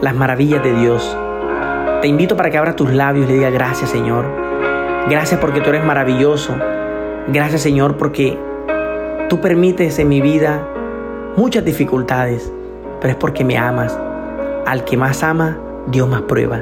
las 0.02 0.14
maravillas 0.14 0.62
de 0.62 0.74
Dios. 0.74 1.16
Te 2.02 2.08
invito 2.08 2.36
para 2.36 2.50
que 2.50 2.58
abras 2.58 2.76
tus 2.76 2.90
labios 2.90 3.26
y 3.26 3.32
le 3.32 3.38
digas 3.38 3.52
gracias 3.52 3.90
Señor. 3.90 4.26
Gracias 5.08 5.40
porque 5.40 5.60
tú 5.60 5.70
eres 5.70 5.84
maravilloso. 5.84 6.54
Gracias 7.28 7.62
Señor 7.62 7.96
porque 7.96 8.38
tú 9.28 9.40
permites 9.40 9.98
en 9.98 10.08
mi 10.08 10.20
vida 10.20 10.66
muchas 11.36 11.64
dificultades, 11.64 12.52
pero 13.00 13.12
es 13.12 13.16
porque 13.16 13.44
me 13.44 13.56
amas. 13.56 13.98
Al 14.66 14.84
que 14.84 14.96
más 14.96 15.22
ama, 15.22 15.58
Dios 15.86 16.08
más 16.08 16.22
prueba. 16.22 16.60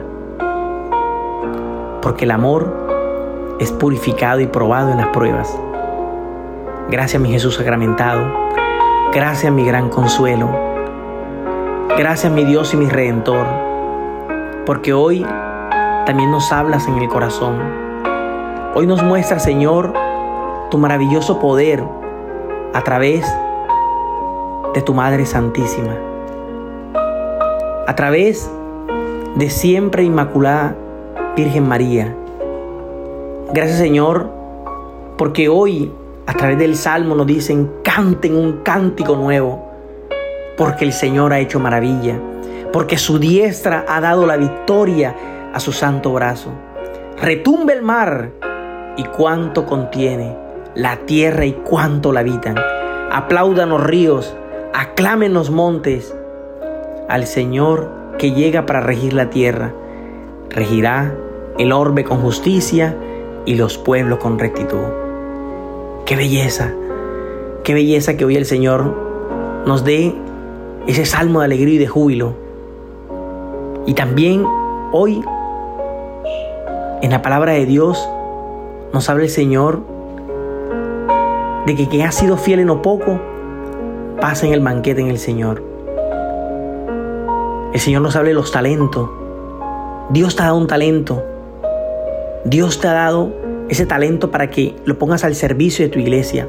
Porque 2.00 2.24
el 2.24 2.30
amor 2.30 3.56
es 3.58 3.72
purificado 3.72 4.40
y 4.40 4.46
probado 4.46 4.92
en 4.92 4.98
las 4.98 5.08
pruebas. 5.08 5.56
Gracias 6.90 7.20
mi 7.20 7.30
Jesús 7.30 7.56
sacramentado. 7.56 8.32
Gracias 9.12 9.52
mi 9.52 9.64
gran 9.64 9.88
consuelo. 9.88 10.67
Gracias 11.98 12.32
mi 12.32 12.44
Dios 12.44 12.72
y 12.74 12.76
mi 12.76 12.88
Redentor. 12.88 13.44
Porque 14.64 14.92
hoy 14.92 15.26
también 16.06 16.30
nos 16.30 16.52
hablas 16.52 16.86
en 16.86 16.96
el 16.96 17.08
corazón. 17.08 17.58
Hoy 18.76 18.86
nos 18.86 19.02
muestra, 19.02 19.40
Señor, 19.40 19.92
tu 20.70 20.78
maravilloso 20.78 21.40
poder 21.40 21.82
a 22.72 22.84
través 22.84 23.26
de 24.74 24.82
tu 24.82 24.94
Madre 24.94 25.26
Santísima, 25.26 25.96
a 27.88 27.96
través 27.96 28.48
de 29.34 29.50
siempre 29.50 30.04
Inmaculada 30.04 30.76
Virgen 31.34 31.66
María. 31.66 32.14
Gracias 33.52 33.78
Señor, 33.78 34.30
porque 35.16 35.48
hoy 35.48 35.90
a 36.26 36.34
través 36.34 36.58
del 36.58 36.76
Salmo 36.76 37.16
nos 37.16 37.26
dicen, 37.26 37.68
canten 37.82 38.36
un 38.36 38.58
cántico 38.58 39.16
nuevo, 39.16 39.67
porque 40.58 40.84
el 40.84 40.92
Señor 40.92 41.32
ha 41.32 41.38
hecho 41.38 41.60
maravilla, 41.60 42.20
porque 42.72 42.98
su 42.98 43.20
diestra 43.20 43.86
ha 43.88 44.00
dado 44.00 44.26
la 44.26 44.36
victoria 44.36 45.14
a 45.54 45.60
su 45.60 45.72
santo 45.72 46.12
brazo. 46.12 46.50
Retumbe 47.22 47.72
el 47.72 47.82
mar 47.82 48.32
y 48.96 49.04
cuánto 49.04 49.64
contiene 49.64 50.36
la 50.74 50.96
tierra 51.06 51.46
y 51.46 51.52
cuánto 51.52 52.12
la 52.12 52.20
habitan. 52.20 52.56
Aplaudan 53.10 53.70
los 53.70 53.82
ríos, 53.82 54.36
aclamen 54.74 55.32
los 55.32 55.50
montes 55.50 56.14
al 57.08 57.26
Señor 57.26 57.90
que 58.18 58.32
llega 58.32 58.66
para 58.66 58.80
regir 58.80 59.12
la 59.12 59.30
tierra. 59.30 59.72
Regirá 60.50 61.14
el 61.56 61.72
orbe 61.72 62.02
con 62.02 62.20
justicia 62.20 62.96
y 63.46 63.54
los 63.54 63.78
pueblos 63.78 64.18
con 64.18 64.38
rectitud. 64.40 64.84
Qué 66.04 66.16
belleza, 66.16 66.74
qué 67.62 67.74
belleza 67.74 68.16
que 68.16 68.24
hoy 68.24 68.36
el 68.36 68.44
Señor 68.44 69.62
nos 69.64 69.84
dé 69.84 70.14
ese 70.88 71.04
salmo 71.04 71.40
de 71.40 71.44
alegría 71.44 71.74
y 71.74 71.78
de 71.78 71.86
júbilo. 71.86 72.34
Y 73.84 73.92
también 73.92 74.44
hoy, 74.90 75.22
en 77.02 77.10
la 77.10 77.20
palabra 77.20 77.52
de 77.52 77.66
Dios, 77.66 78.08
nos 78.94 79.08
habla 79.10 79.24
el 79.24 79.30
Señor 79.30 79.82
de 81.66 81.74
que 81.76 81.88
quien 81.88 82.06
ha 82.06 82.10
sido 82.10 82.38
fiel 82.38 82.60
en 82.60 82.68
lo 82.68 82.80
poco, 82.80 83.20
pasa 84.18 84.46
en 84.46 84.54
el 84.54 84.60
banquete 84.60 85.02
en 85.02 85.08
el 85.08 85.18
Señor. 85.18 85.62
El 87.74 87.80
Señor 87.80 88.00
nos 88.00 88.16
habla 88.16 88.30
de 88.30 88.34
los 88.34 88.50
talentos. 88.50 89.10
Dios 90.08 90.36
te 90.36 90.42
ha 90.42 90.46
dado 90.46 90.56
un 90.56 90.66
talento. 90.66 91.22
Dios 92.46 92.80
te 92.80 92.88
ha 92.88 92.94
dado 92.94 93.30
ese 93.68 93.84
talento 93.84 94.30
para 94.30 94.48
que 94.48 94.74
lo 94.86 94.98
pongas 94.98 95.22
al 95.22 95.34
servicio 95.34 95.84
de 95.84 95.90
tu 95.90 95.98
iglesia. 95.98 96.48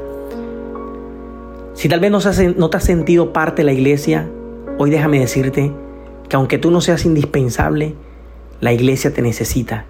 Si 1.80 1.88
tal 1.88 1.98
vez 1.98 2.10
no, 2.10 2.18
no 2.58 2.68
te 2.68 2.76
has 2.76 2.84
sentido 2.84 3.32
parte 3.32 3.62
de 3.62 3.64
la 3.64 3.72
iglesia, 3.72 4.28
hoy 4.76 4.90
déjame 4.90 5.18
decirte 5.18 5.72
que 6.28 6.36
aunque 6.36 6.58
tú 6.58 6.70
no 6.70 6.82
seas 6.82 7.06
indispensable, 7.06 7.94
la 8.60 8.74
iglesia 8.74 9.14
te 9.14 9.22
necesita. 9.22 9.86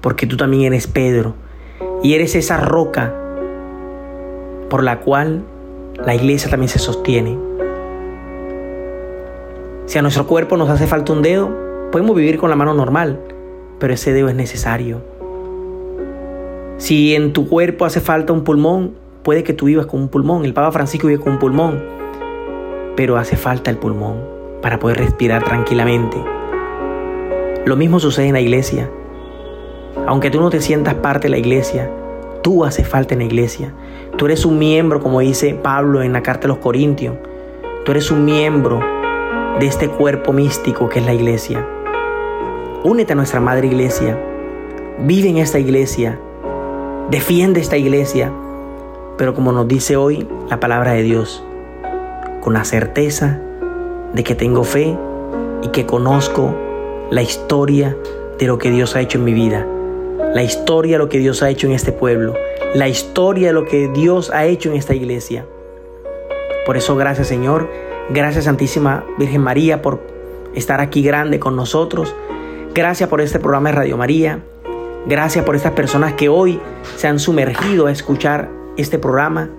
Porque 0.00 0.26
tú 0.26 0.36
también 0.36 0.64
eres 0.64 0.88
Pedro 0.88 1.36
y 2.02 2.14
eres 2.14 2.34
esa 2.34 2.56
roca 2.56 3.14
por 4.68 4.82
la 4.82 4.98
cual 4.98 5.44
la 6.04 6.16
iglesia 6.16 6.50
también 6.50 6.70
se 6.70 6.80
sostiene. 6.80 7.38
Si 9.86 10.00
a 10.00 10.02
nuestro 10.02 10.26
cuerpo 10.26 10.56
nos 10.56 10.70
hace 10.70 10.88
falta 10.88 11.12
un 11.12 11.22
dedo, 11.22 11.56
podemos 11.92 12.16
vivir 12.16 12.36
con 12.36 12.50
la 12.50 12.56
mano 12.56 12.74
normal, 12.74 13.20
pero 13.78 13.94
ese 13.94 14.12
dedo 14.12 14.28
es 14.28 14.34
necesario. 14.34 15.02
Si 16.78 17.14
en 17.14 17.32
tu 17.32 17.48
cuerpo 17.48 17.84
hace 17.84 18.00
falta 18.00 18.32
un 18.32 18.42
pulmón, 18.42 19.05
puede 19.26 19.42
que 19.42 19.54
tú 19.54 19.64
vivas 19.64 19.86
con 19.86 20.00
un 20.00 20.08
pulmón. 20.08 20.44
El 20.44 20.54
Papa 20.54 20.70
Francisco 20.70 21.08
vive 21.08 21.20
con 21.20 21.32
un 21.32 21.38
pulmón, 21.40 21.82
pero 22.94 23.16
hace 23.16 23.36
falta 23.36 23.72
el 23.72 23.76
pulmón 23.76 24.20
para 24.62 24.78
poder 24.78 24.98
respirar 24.98 25.42
tranquilamente. 25.42 26.16
Lo 27.64 27.74
mismo 27.74 27.98
sucede 27.98 28.28
en 28.28 28.34
la 28.34 28.40
iglesia. 28.40 28.88
Aunque 30.06 30.30
tú 30.30 30.40
no 30.40 30.48
te 30.48 30.60
sientas 30.60 30.94
parte 30.94 31.24
de 31.24 31.30
la 31.30 31.38
iglesia, 31.38 31.90
tú 32.44 32.64
haces 32.64 32.86
falta 32.86 33.14
en 33.14 33.18
la 33.18 33.26
iglesia. 33.26 33.74
Tú 34.16 34.26
eres 34.26 34.44
un 34.44 34.60
miembro, 34.60 35.00
como 35.00 35.18
dice 35.18 35.58
Pablo 35.60 36.02
en 36.02 36.12
la 36.12 36.22
carta 36.22 36.42
de 36.42 36.48
los 36.54 36.58
Corintios. 36.58 37.16
Tú 37.84 37.90
eres 37.90 38.12
un 38.12 38.24
miembro 38.24 38.78
de 39.58 39.66
este 39.66 39.88
cuerpo 39.88 40.32
místico 40.32 40.88
que 40.88 41.00
es 41.00 41.04
la 41.04 41.14
iglesia. 41.14 41.66
Únete 42.84 43.14
a 43.14 43.16
nuestra 43.16 43.40
madre 43.40 43.66
iglesia. 43.66 44.16
Vive 45.00 45.30
en 45.30 45.38
esta 45.38 45.58
iglesia. 45.58 46.16
Defiende 47.10 47.60
esta 47.60 47.76
iglesia. 47.76 48.32
Pero 49.16 49.34
como 49.34 49.52
nos 49.52 49.66
dice 49.66 49.96
hoy 49.96 50.26
la 50.48 50.60
palabra 50.60 50.92
de 50.92 51.02
Dios, 51.02 51.42
con 52.42 52.52
la 52.52 52.64
certeza 52.64 53.40
de 54.12 54.22
que 54.22 54.34
tengo 54.34 54.62
fe 54.62 54.96
y 55.62 55.68
que 55.68 55.86
conozco 55.86 56.54
la 57.10 57.22
historia 57.22 57.96
de 58.38 58.46
lo 58.46 58.58
que 58.58 58.70
Dios 58.70 58.94
ha 58.94 59.00
hecho 59.00 59.18
en 59.18 59.24
mi 59.24 59.32
vida, 59.32 59.66
la 60.34 60.42
historia 60.42 60.92
de 60.92 60.98
lo 60.98 61.08
que 61.08 61.18
Dios 61.18 61.42
ha 61.42 61.48
hecho 61.48 61.66
en 61.66 61.72
este 61.72 61.92
pueblo, 61.92 62.34
la 62.74 62.88
historia 62.88 63.48
de 63.48 63.52
lo 63.54 63.64
que 63.64 63.88
Dios 63.88 64.30
ha 64.30 64.44
hecho 64.44 64.70
en 64.70 64.76
esta 64.76 64.94
iglesia. 64.94 65.46
Por 66.66 66.76
eso 66.76 66.94
gracias 66.96 67.28
Señor, 67.28 67.70
gracias 68.10 68.44
Santísima 68.44 69.04
Virgen 69.18 69.40
María 69.40 69.80
por 69.80 70.00
estar 70.54 70.80
aquí 70.80 71.02
grande 71.02 71.38
con 71.38 71.56
nosotros, 71.56 72.14
gracias 72.74 73.08
por 73.08 73.22
este 73.22 73.38
programa 73.38 73.70
de 73.70 73.76
Radio 73.76 73.96
María, 73.96 74.40
gracias 75.06 75.44
por 75.44 75.56
estas 75.56 75.72
personas 75.72 76.14
que 76.14 76.28
hoy 76.28 76.60
se 76.96 77.08
han 77.08 77.18
sumergido 77.18 77.86
a 77.86 77.92
escuchar 77.92 78.55
este 78.76 78.98
programa. 78.98 79.50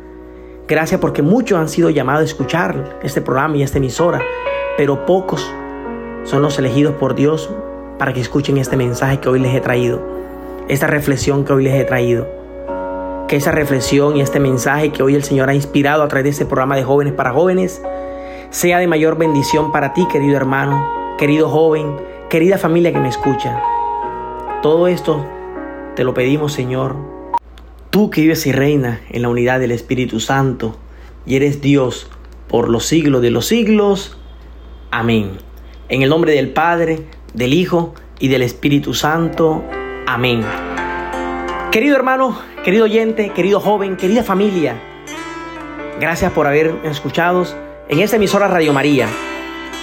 Gracias 0.67 0.99
porque 0.99 1.21
muchos 1.21 1.57
han 1.57 1.69
sido 1.69 1.89
llamados 1.89 2.21
a 2.21 2.25
escuchar 2.25 2.99
este 3.03 3.21
programa 3.21 3.57
y 3.57 3.63
esta 3.63 3.77
emisora, 3.77 4.21
pero 4.77 5.05
pocos 5.05 5.49
son 6.23 6.41
los 6.41 6.59
elegidos 6.59 6.95
por 6.95 7.15
Dios 7.15 7.49
para 7.97 8.13
que 8.13 8.21
escuchen 8.21 8.57
este 8.57 8.77
mensaje 8.77 9.19
que 9.19 9.29
hoy 9.29 9.39
les 9.39 9.55
he 9.55 9.61
traído, 9.61 10.01
esta 10.67 10.87
reflexión 10.87 11.45
que 11.45 11.53
hoy 11.53 11.63
les 11.63 11.73
he 11.73 11.83
traído. 11.85 12.27
Que 13.27 13.35
esa 13.35 13.51
reflexión 13.51 14.15
y 14.15 14.21
este 14.21 14.39
mensaje 14.39 14.91
que 14.91 15.03
hoy 15.03 15.15
el 15.15 15.23
Señor 15.23 15.49
ha 15.49 15.53
inspirado 15.53 16.01
a 16.03 16.07
través 16.07 16.23
de 16.23 16.29
este 16.29 16.45
programa 16.45 16.77
de 16.77 16.83
jóvenes 16.83 17.13
para 17.13 17.33
jóvenes 17.33 17.81
sea 18.49 18.79
de 18.79 18.87
mayor 18.87 19.17
bendición 19.17 19.71
para 19.71 19.93
ti, 19.93 20.07
querido 20.07 20.37
hermano, 20.37 20.85
querido 21.17 21.49
joven, 21.49 21.97
querida 22.29 22.57
familia 22.57 22.93
que 22.93 22.99
me 22.99 23.09
escucha. 23.09 23.61
Todo 24.61 24.87
esto 24.87 25.25
te 25.95 26.03
lo 26.03 26.13
pedimos, 26.13 26.53
Señor, 26.53 26.95
Tú 27.89 28.09
que 28.09 28.21
vives 28.21 28.45
y 28.45 28.51
reinas 28.51 28.99
en 29.09 29.21
la 29.21 29.29
unidad 29.29 29.59
del 29.59 29.71
Espíritu 29.71 30.19
Santo 30.19 30.77
y 31.25 31.35
eres 31.35 31.61
Dios 31.61 32.09
por 32.47 32.69
los 32.69 32.85
siglos 32.85 33.21
de 33.21 33.31
los 33.31 33.45
siglos. 33.47 34.17
Amén. 34.91 35.37
En 35.89 36.01
el 36.01 36.09
nombre 36.09 36.33
del 36.33 36.49
Padre, 36.49 37.05
del 37.33 37.53
Hijo 37.53 37.95
y 38.19 38.27
del 38.27 38.41
Espíritu 38.41 38.93
Santo. 38.93 39.63
Amén. 40.05 40.43
Querido 41.71 41.95
hermano, 41.95 42.39
querido 42.63 42.85
oyente, 42.85 43.31
querido 43.31 43.59
joven, 43.59 43.97
querida 43.97 44.23
familia, 44.23 44.75
gracias 45.99 46.31
por 46.31 46.47
haber 46.47 46.75
escuchado 46.83 47.45
en 47.87 47.99
esta 47.99 48.15
emisora 48.15 48.47
Radio 48.47 48.73
María. 48.73 49.07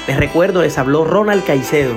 Les 0.06 0.16
recuerdo, 0.16 0.62
les 0.62 0.76
habló 0.76 1.04
Ronald 1.04 1.44
Caicedo. 1.44 1.94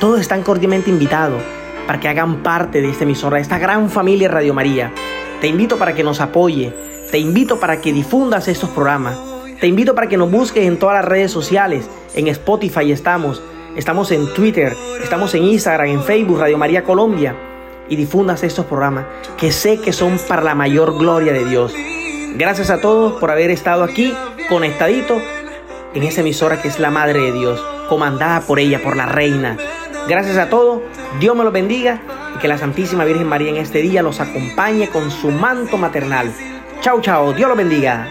Todos 0.00 0.20
están 0.20 0.42
cordialmente 0.42 0.90
invitados 0.90 1.42
para 1.86 2.00
que 2.00 2.08
hagan 2.08 2.42
parte 2.42 2.80
de 2.80 2.90
esta 2.90 3.04
emisora, 3.04 3.36
de 3.36 3.42
esta 3.42 3.58
gran 3.58 3.90
familia 3.90 4.28
Radio 4.28 4.54
María. 4.54 4.92
Te 5.40 5.48
invito 5.48 5.78
para 5.78 5.94
que 5.94 6.04
nos 6.04 6.20
apoye, 6.20 6.72
te 7.10 7.18
invito 7.18 7.58
para 7.58 7.80
que 7.80 7.92
difundas 7.92 8.48
estos 8.48 8.70
programas, 8.70 9.18
te 9.60 9.66
invito 9.66 9.94
para 9.94 10.08
que 10.08 10.16
nos 10.16 10.30
busques 10.30 10.66
en 10.66 10.78
todas 10.78 10.96
las 10.96 11.04
redes 11.04 11.30
sociales, 11.30 11.88
en 12.14 12.28
Spotify 12.28 12.92
estamos, 12.92 13.42
estamos 13.76 14.10
en 14.12 14.32
Twitter, 14.34 14.74
estamos 15.02 15.34
en 15.34 15.44
Instagram, 15.44 15.88
en 15.88 16.02
Facebook, 16.02 16.38
Radio 16.38 16.58
María 16.58 16.84
Colombia, 16.84 17.34
y 17.88 17.96
difundas 17.96 18.42
estos 18.42 18.66
programas 18.66 19.06
que 19.36 19.52
sé 19.52 19.78
que 19.78 19.92
son 19.92 20.18
para 20.28 20.42
la 20.42 20.54
mayor 20.54 20.96
gloria 20.96 21.32
de 21.32 21.44
Dios. 21.44 21.74
Gracias 22.36 22.70
a 22.70 22.80
todos 22.80 23.20
por 23.20 23.30
haber 23.30 23.50
estado 23.50 23.82
aquí 23.82 24.14
conectadito 24.48 25.20
en 25.94 26.02
esa 26.02 26.22
emisora 26.22 26.62
que 26.62 26.68
es 26.68 26.78
la 26.78 26.90
Madre 26.90 27.20
de 27.20 27.32
Dios, 27.32 27.62
comandada 27.88 28.40
por 28.40 28.58
ella, 28.58 28.82
por 28.82 28.96
la 28.96 29.06
Reina. 29.06 29.58
Gracias 30.08 30.36
a 30.36 30.48
todos, 30.48 30.80
Dios 31.20 31.36
me 31.36 31.44
los 31.44 31.52
bendiga 31.52 32.00
y 32.34 32.38
que 32.40 32.48
la 32.48 32.58
Santísima 32.58 33.04
Virgen 33.04 33.28
María 33.28 33.50
en 33.50 33.56
este 33.56 33.82
día 33.82 34.02
los 34.02 34.20
acompañe 34.20 34.88
con 34.88 35.10
su 35.10 35.30
manto 35.30 35.76
maternal. 35.76 36.32
Chao, 36.80 37.00
chao, 37.00 37.32
Dios 37.32 37.48
los 37.48 37.56
bendiga. 37.56 38.08